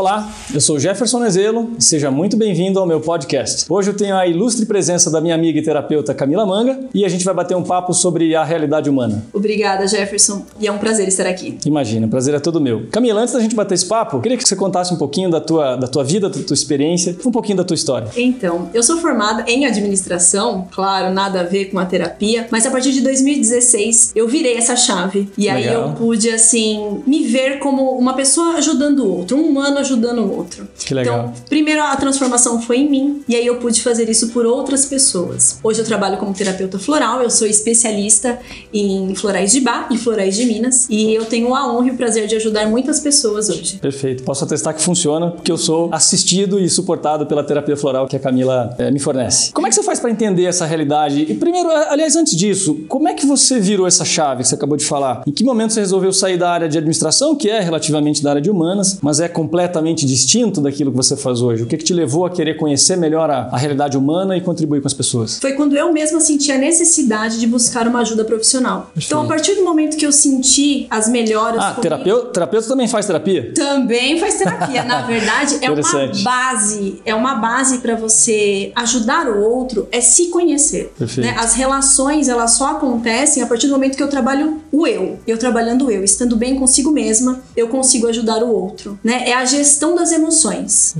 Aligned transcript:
Olá, 0.00 0.26
eu 0.52 0.60
sou 0.60 0.80
Jefferson 0.80 1.20
Nezelo 1.20 1.70
e 1.78 1.82
seja 1.82 2.10
muito 2.10 2.36
bem-vindo 2.36 2.80
ao 2.80 2.86
meu 2.86 3.00
podcast. 3.00 3.66
Hoje 3.68 3.90
eu 3.90 3.94
tenho 3.94 4.16
a 4.16 4.26
ilustre 4.26 4.66
presença 4.66 5.08
da 5.10 5.20
minha 5.20 5.34
amiga 5.34 5.58
e 5.58 5.62
terapeuta 5.62 6.12
Camila 6.12 6.44
Manga 6.44 6.80
e 6.92 7.04
a 7.04 7.08
gente 7.08 7.24
vai 7.24 7.32
bater 7.32 7.56
um 7.56 7.62
papo 7.62 7.92
sobre 7.94 8.34
a 8.34 8.42
realidade 8.42 8.90
humana. 8.90 9.24
Obrigada, 9.32 9.86
Jefferson, 9.86 10.44
e 10.58 10.66
é 10.66 10.72
um 10.72 10.78
prazer 10.78 11.06
estar 11.06 11.26
aqui. 11.26 11.56
Imagina, 11.64 12.06
o 12.06 12.10
prazer 12.10 12.34
é 12.34 12.40
todo 12.40 12.60
meu. 12.60 12.86
Camila, 12.90 13.20
antes 13.20 13.32
da 13.32 13.40
gente 13.40 13.54
bater 13.54 13.74
esse 13.74 13.86
papo, 13.86 14.16
eu 14.16 14.20
queria 14.20 14.36
que 14.36 14.46
você 14.46 14.56
contasse 14.56 14.92
um 14.92 14.96
pouquinho 14.96 15.30
da 15.30 15.40
tua, 15.40 15.76
da 15.76 15.86
tua 15.86 16.02
vida, 16.02 16.28
da 16.28 16.42
tua 16.42 16.54
experiência, 16.54 17.16
um 17.24 17.30
pouquinho 17.30 17.58
da 17.58 17.64
tua 17.64 17.74
história. 17.74 18.08
Então, 18.16 18.70
eu 18.74 18.82
sou 18.82 18.98
formada 18.98 19.44
em 19.46 19.66
administração, 19.66 20.66
claro, 20.72 21.14
nada 21.14 21.40
a 21.40 21.44
ver 21.44 21.66
com 21.66 21.78
a 21.78 21.86
terapia, 21.86 22.48
mas 22.50 22.66
a 22.66 22.70
partir 22.70 22.92
de 22.92 23.00
2016 23.02 24.12
eu 24.16 24.26
virei 24.26 24.56
essa 24.56 24.74
chave 24.74 25.28
e 25.38 25.48
aí 25.48 25.66
Legal. 25.66 25.88
eu 25.88 25.92
pude, 25.94 26.28
assim, 26.28 27.02
me 27.06 27.24
ver 27.24 27.60
como 27.60 27.92
uma 27.92 28.14
pessoa 28.14 28.54
ajudando 28.54 29.00
o 29.00 29.16
outro, 29.18 29.36
um 29.36 29.48
humano 29.48 29.78
ajudando 29.78 30.18
o 30.18 30.22
outro. 30.24 30.39
Que 30.78 30.94
legal. 30.94 31.30
Então, 31.30 31.44
primeiro 31.48 31.82
a 31.82 31.96
transformação 31.96 32.60
foi 32.60 32.78
em 32.78 32.90
mim 32.90 33.22
e 33.28 33.36
aí 33.36 33.46
eu 33.46 33.56
pude 33.56 33.82
fazer 33.82 34.08
isso 34.08 34.28
por 34.28 34.46
outras 34.46 34.86
pessoas. 34.86 35.58
Hoje 35.62 35.80
eu 35.80 35.84
trabalho 35.84 36.16
como 36.18 36.32
terapeuta 36.32 36.78
floral, 36.78 37.22
eu 37.22 37.30
sou 37.30 37.46
especialista 37.46 38.38
em 38.72 39.14
florais 39.14 39.52
de 39.52 39.60
Bar 39.60 39.88
e 39.90 39.98
florais 39.98 40.36
de 40.36 40.46
Minas 40.46 40.86
e 40.88 41.14
eu 41.14 41.24
tenho 41.24 41.54
a 41.54 41.72
honra 41.72 41.88
e 41.88 41.90
o 41.90 41.96
prazer 41.96 42.26
de 42.26 42.36
ajudar 42.36 42.66
muitas 42.66 43.00
pessoas 43.00 43.48
hoje. 43.48 43.78
Perfeito. 43.78 44.22
Posso 44.22 44.44
atestar 44.44 44.74
que 44.74 44.82
funciona, 44.82 45.30
porque 45.30 45.50
eu 45.50 45.58
sou 45.58 45.88
assistido 45.92 46.58
e 46.58 46.68
suportado 46.68 47.26
pela 47.26 47.42
terapia 47.42 47.76
floral 47.76 48.06
que 48.06 48.16
a 48.16 48.20
Camila 48.20 48.74
eh, 48.78 48.90
me 48.90 48.98
fornece. 48.98 49.52
Como 49.52 49.66
é 49.66 49.70
que 49.70 49.74
você 49.74 49.82
faz 49.82 50.00
para 50.00 50.10
entender 50.10 50.44
essa 50.44 50.64
realidade? 50.64 51.26
E 51.28 51.34
primeiro, 51.34 51.70
aliás, 51.70 52.16
antes 52.16 52.36
disso, 52.36 52.84
como 52.88 53.08
é 53.08 53.14
que 53.14 53.26
você 53.26 53.58
virou 53.60 53.86
essa 53.86 54.04
chave 54.04 54.42
que 54.42 54.48
você 54.48 54.54
acabou 54.54 54.76
de 54.76 54.84
falar? 54.84 55.22
Em 55.26 55.32
que 55.32 55.44
momento 55.44 55.72
você 55.72 55.80
resolveu 55.80 56.12
sair 56.12 56.36
da 56.36 56.50
área 56.50 56.68
de 56.68 56.78
administração, 56.78 57.34
que 57.34 57.48
é 57.48 57.60
relativamente 57.60 58.22
da 58.22 58.30
área 58.30 58.42
de 58.42 58.50
humanas, 58.50 58.98
mas 59.02 59.20
é 59.20 59.28
completamente 59.28 60.06
distinto 60.30 60.60
daquilo 60.60 60.92
que 60.92 60.96
você 60.96 61.16
faz 61.16 61.42
hoje? 61.42 61.64
O 61.64 61.66
que, 61.66 61.76
que 61.76 61.84
te 61.84 61.92
levou 61.92 62.24
a 62.24 62.30
querer 62.30 62.56
conhecer 62.56 62.96
melhor 62.96 63.28
a, 63.30 63.48
a 63.50 63.58
realidade 63.58 63.98
humana 63.98 64.36
e 64.36 64.40
contribuir 64.40 64.80
com 64.80 64.86
as 64.86 64.94
pessoas? 64.94 65.38
Foi 65.40 65.54
quando 65.54 65.76
eu 65.76 65.92
mesma 65.92 66.20
senti 66.20 66.52
a 66.52 66.58
necessidade 66.58 67.40
de 67.40 67.46
buscar 67.46 67.88
uma 67.88 68.00
ajuda 68.00 68.24
profissional. 68.24 68.92
Então, 68.96 69.22
a 69.22 69.26
partir 69.26 69.56
do 69.56 69.64
momento 69.64 69.96
que 69.96 70.06
eu 70.06 70.12
senti 70.12 70.86
as 70.88 71.08
melhoras. 71.08 71.60
Ah, 71.60 71.74
terapeuta, 71.74 72.26
terapeuta 72.28 72.68
também 72.68 72.86
faz 72.86 73.06
terapia? 73.06 73.52
Também 73.54 74.18
faz 74.18 74.36
terapia. 74.36 74.84
Na 74.84 75.02
verdade, 75.06 75.58
é 75.60 75.70
uma 75.70 76.12
base. 76.22 77.02
É 77.04 77.14
uma 77.14 77.34
base 77.34 77.78
para 77.78 77.96
você 77.96 78.72
ajudar 78.76 79.26
o 79.28 79.42
outro, 79.42 79.88
é 79.90 80.00
se 80.00 80.26
conhecer. 80.26 80.92
Né? 81.18 81.34
As 81.38 81.54
relações, 81.54 82.28
elas 82.28 82.52
só 82.52 82.68
acontecem 82.68 83.42
a 83.42 83.46
partir 83.46 83.66
do 83.66 83.72
momento 83.72 83.96
que 83.96 84.02
eu 84.02 84.08
trabalho 84.08 84.60
o 84.70 84.86
eu. 84.86 85.18
Eu 85.26 85.38
trabalhando 85.38 85.86
o 85.86 85.90
eu, 85.90 86.04
estando 86.04 86.36
bem 86.36 86.56
consigo 86.56 86.90
mesma, 86.90 87.40
eu 87.56 87.68
consigo 87.68 88.06
ajudar 88.06 88.42
o 88.42 88.52
outro. 88.52 88.98
Né? 89.02 89.28
É 89.28 89.34
a 89.34 89.44
gestão 89.44 89.94
das 89.94 90.12
emoções. 90.12 90.19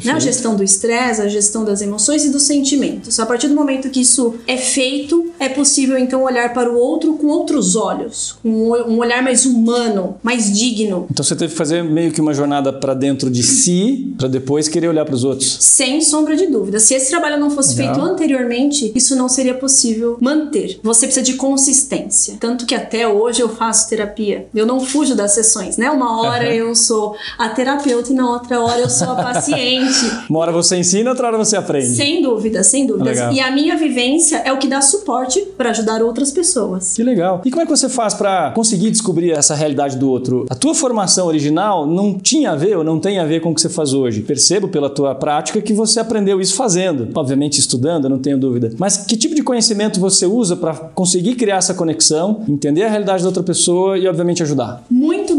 Né? 0.05 0.13
A 0.13 0.19
gestão 0.19 0.55
do 0.55 0.63
estresse, 0.63 1.21
a 1.21 1.29
gestão 1.29 1.65
das 1.65 1.81
emoções 1.83 2.25
e 2.25 2.31
dos 2.31 2.43
sentimentos. 2.45 3.19
A 3.19 3.27
partir 3.27 3.49
do 3.49 3.55
momento 3.55 3.91
que 3.91 4.01
isso 4.01 4.35
é 4.47 4.57
feito, 4.57 5.31
é 5.39 5.49
possível 5.49 5.99
então 5.99 6.23
olhar 6.23 6.53
para 6.53 6.71
o 6.71 6.77
outro 6.77 7.15
com 7.15 7.27
outros 7.29 7.77
olhos, 7.77 8.37
com 8.43 8.49
um 8.49 8.99
olhar 8.99 9.23
mais 9.23 9.45
humano, 9.47 10.17
mais 10.23 10.51
digno, 10.57 11.07
Então 11.11 11.25
você 11.25 11.35
teve 11.37 11.53
que 11.53 11.59
fazer 11.59 11.83
meio 11.83 12.13
que 12.13 12.21
uma 12.21 12.35
jornada 12.35 12.73
para 12.73 12.95
dentro 12.95 13.31
de 13.31 13.43
si, 13.43 14.15
para 14.17 14.29
depois 14.29 14.69
querer 14.69 14.89
olhar 14.89 15.05
para 15.05 15.15
os 15.15 15.25
outros. 15.25 15.59
Sem 15.61 16.01
sombra 16.01 16.37
de 16.37 16.47
dúvida. 16.47 16.79
Se 16.81 16.95
esse 16.95 17.11
trabalho 17.11 17.39
não 17.39 17.51
fosse 17.51 17.77
Legal. 17.77 17.95
feito 17.95 18.07
anteriormente, 18.07 18.93
isso 18.95 19.17
não 19.17 19.29
seria 19.29 19.55
possível 19.55 20.17
manter. 20.21 20.79
Você 20.83 21.07
precisa 21.07 21.25
de 21.25 21.35
consistência. 21.35 22.37
Tanto 22.41 22.67
que 22.67 22.75
até 22.75 23.07
hoje 23.07 23.41
eu 23.41 23.49
faço 23.49 23.89
terapia. 23.89 24.47
Eu 24.55 24.67
não 24.67 24.81
fujo 24.81 25.15
das 25.15 25.33
sessões, 25.33 25.77
né? 25.77 25.91
Uma 25.91 26.21
hora 26.21 26.45
Aham. 26.45 26.55
eu 26.55 26.75
sou 26.75 27.15
a 27.39 27.49
terapeuta 27.49 28.13
e 28.13 28.15
na 28.15 28.29
outra 28.31 28.61
hora 28.61 28.81
eu 28.81 28.91
sou 28.91 29.10
paciente. 29.17 30.11
Uma 30.29 30.41
hora 30.41 30.53
você 30.53 30.77
ensina, 30.77 31.11
outra 31.11 31.27
hora 31.27 31.39
você 31.39 31.57
aprende. 31.57 31.89
sem 31.89 32.23
dúvida, 32.23 32.63
sem 32.63 32.87
dúvidas. 32.87 33.19
Legal. 33.19 33.33
E 33.33 33.41
a 33.41 33.51
minha 33.51 33.77
vivência 33.77 34.39
é 34.39 34.53
o 34.53 34.59
que 34.59 34.67
dá 34.69 34.81
suporte 34.81 35.41
para 35.57 35.71
ajudar 35.71 36.03
outras 36.03 36.31
pessoas. 36.31 36.95
Que 36.95 37.03
legal. 37.03 37.43
E 37.45 37.51
como 37.51 37.63
é 37.63 37.65
que 37.65 37.71
você 37.71 37.89
faz 37.89 38.15
para 38.15 38.51
conseguir 38.53 38.91
descobrir 38.91 39.33
essa 39.33 39.55
realidade 39.55 39.97
do 39.97 40.09
outro? 40.11 40.47
A 40.51 40.55
tua 40.55 40.75
formação 40.75 41.27
original 41.27 41.87
não 41.87 42.19
tinha 42.19 42.53
a 42.53 42.57
ver 42.57 42.77
ou 42.77 42.85
não 42.85 42.99
tem 42.99 43.19
a 43.19 43.25
ver 43.25 43.41
com 43.41 43.51
o 43.51 43.55
que 43.55 43.61
você 43.61 43.69
faz 43.69 43.93
hoje. 43.93 44.23
Percebo 44.23 44.69
pela 44.69 44.91
tua 44.91 45.15
prática 45.15 45.61
que 45.61 45.73
você 45.73 46.01
aprendeu 46.01 46.41
isso 46.41 46.55
fazendo. 46.55 47.09
Obviamente 47.15 47.59
estudando, 47.59 48.09
não 48.09 48.19
tenho 48.19 48.39
dúvida. 48.39 48.73
Mas 48.79 48.99
que 48.99 49.17
tipo 49.17 49.35
de 49.35 49.43
conhecimento 49.43 50.01
você 50.01 50.27
usa 50.27 50.57
para 50.57 50.75
conseguir 50.75 51.35
criar 51.35 51.57
essa 51.57 51.75
conexão, 51.75 52.43
entender 52.49 52.85
a 52.85 52.89
realidade 52.89 53.23
da 53.23 53.29
outra 53.29 53.43
pessoa 53.43 53.99
e 53.99 54.07
obviamente 54.09 54.43
ajudar? 54.43 54.83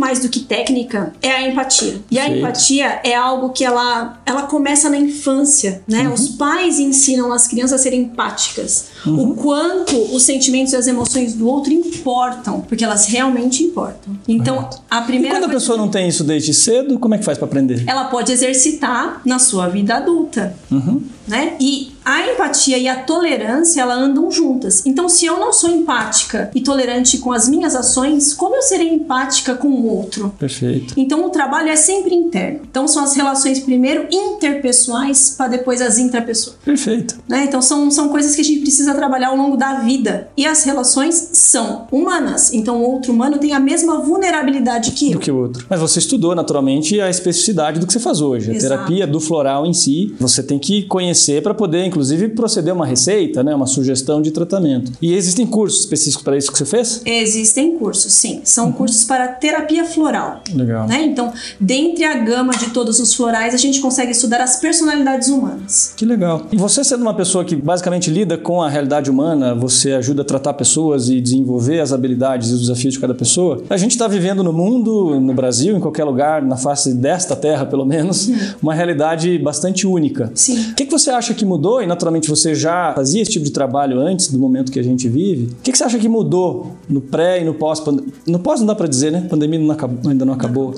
Mais 0.01 0.19
do 0.19 0.29
que 0.29 0.39
técnica 0.39 1.13
é 1.21 1.29
a 1.31 1.47
empatia. 1.47 2.01
E 2.09 2.17
a 2.17 2.23
Perfeito. 2.23 2.39
empatia 2.43 2.99
é 3.03 3.13
algo 3.15 3.49
que 3.49 3.63
ela, 3.63 4.19
ela 4.25 4.43
começa 4.47 4.89
na 4.89 4.97
infância, 4.97 5.83
né? 5.87 6.07
Uhum. 6.07 6.13
Os 6.15 6.29
pais 6.29 6.79
ensinam 6.79 7.31
as 7.31 7.47
crianças 7.47 7.79
a 7.79 7.83
serem 7.83 8.01
empáticas. 8.01 8.85
O 9.05 9.35
quanto 9.35 9.95
os 10.15 10.23
sentimentos 10.23 10.73
e 10.73 10.75
as 10.75 10.87
emoções 10.87 11.35
do 11.35 11.47
outro 11.47 11.71
importam, 11.71 12.61
porque 12.61 12.83
elas 12.83 13.05
realmente 13.05 13.63
importam. 13.63 14.17
Então, 14.27 14.67
a 14.89 15.01
E 15.01 15.05
primeira 15.05 15.35
quando 15.37 15.45
a 15.45 15.53
pessoa 15.53 15.77
não 15.77 15.87
tem 15.87 16.07
isso 16.09 16.23
desde 16.23 16.51
cedo, 16.51 16.97
como 16.97 17.13
é 17.13 17.19
que 17.19 17.23
faz 17.23 17.37
para 17.37 17.45
aprender? 17.47 17.83
ela 17.85 18.05
pode 18.05 18.31
exercitar 18.31 19.21
na 19.23 19.37
sua 19.37 19.67
vida 19.67 19.95
adulta. 19.97 20.55
Uhum. 20.71 21.03
Né? 21.27 21.53
E 21.59 21.90
a 22.03 22.31
empatia 22.31 22.77
e 22.77 22.87
a 22.87 23.03
tolerância, 23.03 23.81
ela 23.81 23.93
andam 23.93 24.29
juntas. 24.31 24.85
Então, 24.85 25.07
se 25.07 25.25
eu 25.25 25.39
não 25.39 25.53
sou 25.53 25.69
empática 25.69 26.49
e 26.55 26.61
tolerante 26.61 27.17
com 27.17 27.31
as 27.31 27.47
minhas 27.47 27.75
ações, 27.75 28.33
como 28.33 28.55
eu 28.55 28.61
serei 28.61 28.89
empática 28.89 29.55
com 29.55 29.67
o 29.67 29.87
outro? 29.87 30.33
Perfeito. 30.39 30.93
Então 30.97 31.25
o 31.25 31.29
trabalho 31.29 31.69
é 31.69 31.75
sempre 31.75 32.15
interno. 32.15 32.61
Então 32.69 32.87
são 32.87 33.03
as 33.03 33.15
relações 33.15 33.59
primeiro 33.59 34.07
interpessoais 34.11 35.35
para 35.37 35.49
depois 35.49 35.81
as 35.81 35.97
intrapessoais. 35.97 36.57
Perfeito. 36.63 37.17
Né? 37.27 37.45
Então 37.45 37.61
são, 37.61 37.89
são 37.91 38.09
coisas 38.09 38.35
que 38.35 38.41
a 38.41 38.43
gente 38.43 38.61
precisa 38.61 38.93
trabalhar 38.93 39.29
ao 39.29 39.37
longo 39.37 39.57
da 39.57 39.79
vida. 39.81 40.29
E 40.35 40.45
as 40.45 40.63
relações 40.63 41.15
são 41.33 41.87
humanas. 41.91 42.53
Então 42.53 42.81
o 42.81 42.91
outro 42.91 43.13
humano 43.13 43.37
tem 43.37 43.53
a 43.53 43.59
mesma 43.59 43.99
vulnerabilidade 43.99 44.91
que 44.91 45.09
do 45.09 45.13
eu. 45.13 45.19
que 45.19 45.31
o 45.31 45.37
outro. 45.37 45.65
Mas 45.69 45.79
você 45.79 45.99
estudou 45.99 46.35
naturalmente 46.35 46.99
a 46.99 47.09
especificidade 47.09 47.79
do 47.79 47.87
que 47.87 47.93
você 47.93 47.99
faz 47.99 48.21
hoje. 48.21 48.51
A 48.51 48.53
Exato. 48.53 48.75
terapia 48.75 49.07
do 49.07 49.19
floral 49.19 49.65
em 49.65 49.73
si, 49.73 50.15
você 50.19 50.43
tem 50.43 50.59
que 50.59 50.83
conhecer 50.83 51.41
para 51.41 51.53
poder, 51.53 51.85
inclusive, 51.91 52.29
proceder 52.29 52.73
uma 52.73 52.85
receita, 52.85 53.43
né, 53.43 53.53
uma 53.53 53.67
sugestão 53.67 54.21
de 54.21 54.31
tratamento. 54.31 54.93
E 55.01 55.13
existem 55.13 55.45
cursos 55.45 55.81
específicos 55.81 56.23
para 56.23 56.37
isso 56.37 56.49
que 56.51 56.57
você 56.57 56.65
fez? 56.65 57.01
Existem 57.05 57.77
cursos, 57.77 58.13
sim. 58.13 58.39
São 58.45 58.67
Uhum. 58.67 58.71
cursos 58.71 59.03
para 59.03 59.27
terapia 59.27 59.83
floral. 59.83 60.41
Legal. 60.53 60.87
Né? 60.87 61.03
Então, 61.03 61.33
dentre 61.59 62.05
a 62.05 62.15
gama 62.15 62.53
de 62.53 62.69
todos 62.69 62.99
os 62.99 63.13
florais, 63.13 63.53
a 63.53 63.57
gente 63.57 63.81
consegue 63.81 64.11
estudar 64.11 64.39
as 64.41 64.55
personalidades 64.57 65.27
humanas. 65.27 65.93
Que 65.97 66.05
legal. 66.05 66.47
E 66.51 66.57
você 66.57 66.83
sendo 66.83 67.01
uma 67.01 67.13
pessoa 67.13 67.43
que 67.43 67.55
basicamente 67.55 68.09
lida 68.09 68.37
com 68.37 68.61
a 68.61 68.69
realidade 68.69 69.09
humana, 69.11 69.53
você 69.53 69.91
ajuda 69.93 70.21
a 70.21 70.25
tratar 70.25 70.53
pessoas 70.53 71.09
e 71.09 71.19
desenvolver 71.19 71.79
as 71.81 71.91
habilidades 71.91 72.49
e 72.49 72.53
os 72.53 72.61
desafios 72.61 72.93
de 72.93 72.99
cada 72.99 73.13
pessoa. 73.13 73.61
A 73.69 73.77
gente 73.77 73.91
está 73.91 74.07
vivendo 74.07 74.43
no 74.43 74.53
mundo, 74.53 75.19
no 75.19 75.33
Brasil, 75.33 75.75
em 75.75 75.79
qualquer 75.79 76.03
lugar, 76.05 76.41
na 76.41 76.55
face 76.55 76.93
desta 76.93 77.35
terra 77.35 77.65
pelo 77.65 77.85
menos, 77.85 78.29
uma 78.61 78.73
realidade 78.73 79.37
bastante 79.39 79.85
única. 79.87 80.31
Sim. 80.35 80.71
O 80.71 80.75
que, 80.75 80.85
que 80.85 80.91
você 80.91 81.09
acha 81.09 81.33
que 81.33 81.43
mudou? 81.43 81.80
E 81.83 81.87
naturalmente 81.87 82.29
você 82.29 82.53
já 82.55 82.93
fazia 82.95 83.21
esse 83.21 83.31
tipo 83.31 83.45
de 83.45 83.51
trabalho 83.51 83.99
antes 83.99 84.27
do 84.31 84.37
momento 84.39 84.71
que 84.71 84.79
a 84.79 84.83
gente 84.83 85.07
vive. 85.09 85.45
O 85.45 85.55
que, 85.63 85.71
que 85.71 85.77
você 85.77 85.83
acha 85.83 85.97
que 85.99 86.07
mudou 86.09 86.71
no 86.89 87.01
pré 87.01 87.41
e 87.41 87.45
no 87.45 87.53
pós? 87.53 87.81
No 88.25 88.39
pós 88.39 88.59
não 88.59 88.67
dá 88.67 88.75
para 88.75 88.87
dizer, 88.87 89.11
né? 89.11 89.23
A 89.25 89.29
pandemia 89.29 89.59
não 89.59 89.71
acabou- 89.71 90.09
ainda 90.11 90.25
não 90.25 90.33
acabou. 90.33 90.73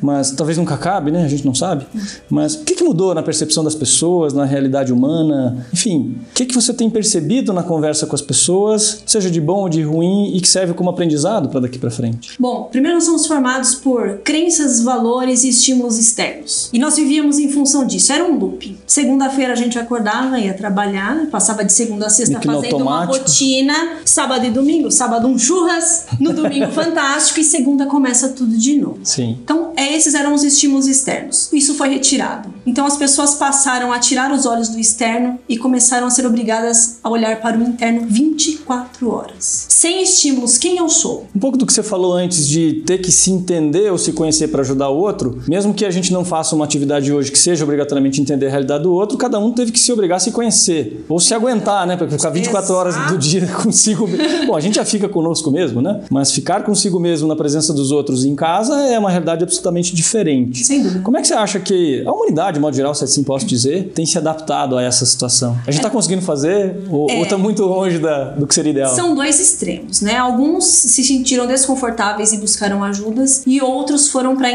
Mas 0.00 0.30
talvez 0.32 0.58
nunca 0.58 0.74
acabe, 0.74 1.10
né? 1.10 1.24
A 1.24 1.28
gente 1.28 1.44
não 1.44 1.54
sabe. 1.54 1.86
Mas 2.28 2.54
o 2.54 2.64
que, 2.64 2.74
que 2.74 2.84
mudou 2.84 3.14
na 3.14 3.22
percepção 3.22 3.62
das 3.64 3.74
pessoas, 3.74 4.32
na 4.32 4.44
realidade 4.44 4.92
humana? 4.92 5.66
Enfim, 5.72 6.16
o 6.30 6.34
que, 6.34 6.46
que 6.46 6.54
você 6.54 6.72
tem 6.74 6.88
percebido 6.90 7.52
na 7.52 7.62
conversa 7.62 8.06
com 8.06 8.14
as 8.14 8.22
pessoas, 8.22 9.02
seja 9.06 9.30
de 9.30 9.40
bom 9.40 9.62
ou 9.62 9.68
de 9.68 9.82
ruim, 9.82 10.32
e 10.34 10.40
que 10.40 10.48
serve 10.48 10.74
como 10.74 10.90
aprendizado 10.90 11.48
para 11.48 11.60
daqui 11.60 11.78
para 11.78 11.90
frente? 11.90 12.32
Bom, 12.38 12.64
primeiro 12.70 12.96
nós 12.96 13.04
somos 13.04 13.26
formados 13.26 13.74
por 13.74 14.18
crenças, 14.18 14.82
valores 14.82 15.44
e 15.44 15.48
estímulos 15.48 15.98
externos. 15.98 16.70
E 16.72 16.78
nós 16.78 16.96
vivíamos 16.96 17.38
em 17.38 17.48
função 17.48 17.86
disso, 17.86 18.12
era 18.12 18.24
um 18.24 18.38
looping. 18.38 18.76
Segunda-feira 18.86 19.52
a 19.52 19.56
gente 19.56 19.78
acordava, 19.78 20.38
ia 20.42 20.54
trabalhar, 20.54 21.26
passava 21.30 21.64
de 21.64 21.72
segunda 21.72 22.06
a 22.06 22.10
sexta 22.10 22.40
fazendo 22.40 22.78
uma 22.78 23.04
rotina, 23.04 23.74
sábado 24.04 24.44
e 24.46 24.50
domingo, 24.50 24.90
sábado 24.90 25.26
um 25.26 25.38
churras, 25.38 26.06
no 26.20 26.32
domingo 26.32 26.70
fantástico 26.72 27.40
e 27.40 27.44
segunda 27.44 27.86
começa 27.86 28.30
tudo 28.30 28.56
de 28.56 28.78
novo. 28.78 29.00
Sim. 29.04 29.38
Então, 29.42 29.71
é, 29.82 29.96
esses 29.96 30.14
eram 30.14 30.34
os 30.34 30.44
estímulos 30.44 30.86
externos. 30.86 31.52
Isso 31.52 31.74
foi 31.74 31.88
retirado. 31.88 32.52
Então, 32.64 32.86
as 32.86 32.96
pessoas 32.96 33.34
passaram 33.34 33.92
a 33.92 33.98
tirar 33.98 34.32
os 34.32 34.46
olhos 34.46 34.68
do 34.68 34.78
externo 34.78 35.38
e 35.48 35.58
começaram 35.58 36.06
a 36.06 36.10
ser 36.10 36.24
obrigadas 36.24 36.98
a 37.02 37.10
olhar 37.10 37.40
para 37.40 37.58
o 37.58 37.62
interno 37.62 38.06
24 38.06 39.10
horas. 39.10 39.66
Sem 39.68 40.02
estímulos, 40.02 40.56
quem 40.58 40.78
eu 40.78 40.88
sou? 40.88 41.26
Um 41.34 41.40
pouco 41.40 41.58
do 41.58 41.66
que 41.66 41.72
você 41.72 41.82
falou 41.82 42.12
antes 42.14 42.46
de 42.46 42.84
ter 42.86 42.98
que 42.98 43.10
se 43.10 43.30
entender 43.32 43.90
ou 43.90 43.98
se 43.98 44.12
conhecer 44.12 44.48
para 44.48 44.60
ajudar 44.60 44.88
o 44.90 44.96
outro, 44.96 45.42
mesmo 45.48 45.74
que 45.74 45.84
a 45.84 45.90
gente 45.90 46.12
não 46.12 46.24
faça 46.24 46.54
uma 46.54 46.64
atividade 46.64 47.12
hoje 47.12 47.32
que 47.32 47.38
seja 47.38 47.64
obrigatoriamente 47.64 48.20
entender 48.20 48.46
a 48.46 48.50
realidade 48.50 48.84
do 48.84 48.92
outro, 48.92 49.18
cada 49.18 49.38
um 49.38 49.52
teve 49.52 49.72
que 49.72 49.80
se 49.80 49.92
obrigar 49.92 50.16
a 50.16 50.20
se 50.20 50.30
conhecer. 50.30 51.04
Ou 51.08 51.18
se 51.18 51.34
aguentar, 51.34 51.86
né? 51.86 51.96
Para 51.96 52.08
ficar 52.08 52.30
24 52.30 52.74
horas 52.74 52.94
do 53.10 53.18
dia 53.18 53.46
consigo 53.60 54.06
mesmo. 54.06 54.46
Bom, 54.46 54.56
a 54.56 54.60
gente 54.60 54.76
já 54.76 54.84
fica 54.84 55.08
conosco 55.08 55.50
mesmo, 55.50 55.82
né? 55.82 56.02
Mas 56.08 56.30
ficar 56.30 56.62
consigo 56.62 57.00
mesmo 57.00 57.26
na 57.26 57.34
presença 57.34 57.72
dos 57.72 57.90
outros 57.90 58.24
em 58.24 58.36
casa 58.36 58.80
é 58.82 58.98
uma 58.98 59.10
realidade 59.10 59.42
absolutamente 59.42 59.71
absolutamente 59.72 59.94
diferente. 59.94 60.64
Sem 60.64 60.82
dúvida. 60.82 61.00
Como 61.02 61.16
é 61.16 61.20
que 61.20 61.26
você 61.28 61.34
acha 61.34 61.58
que 61.58 62.02
a 62.06 62.12
humanidade, 62.12 62.54
de 62.54 62.60
modo 62.60 62.76
geral, 62.76 62.94
se 62.94 63.04
assim 63.04 63.22
posso 63.24 63.46
dizer, 63.46 63.92
tem 63.94 64.04
se 64.06 64.18
adaptado 64.18 64.76
a 64.76 64.82
essa 64.82 65.04
situação? 65.06 65.52
A 65.66 65.70
gente 65.70 65.78
está 65.80 65.90
conseguindo 65.90 66.22
fazer 66.22 66.76
ou 66.90 67.10
É. 67.10 67.20
está 67.22 67.36
muito 67.38 67.62
longe 67.64 67.98
da- 67.98 68.30
do 68.30 68.46
que 68.46 68.54
seria 68.54 68.70
ideal? 68.70 68.94
São 68.94 69.14
dois 69.14 69.40
extremos, 69.40 70.00
né? 70.00 70.16
Alguns 70.16 70.64
se 70.64 71.02
sentiram 71.04 71.46
desconfortáveis 71.46 72.32
e 72.32 72.38
buscaram 72.38 72.82
ajudas, 72.84 73.42
e 73.46 73.60
outros 73.60 74.08
foram 74.08 74.36
para 74.36 74.50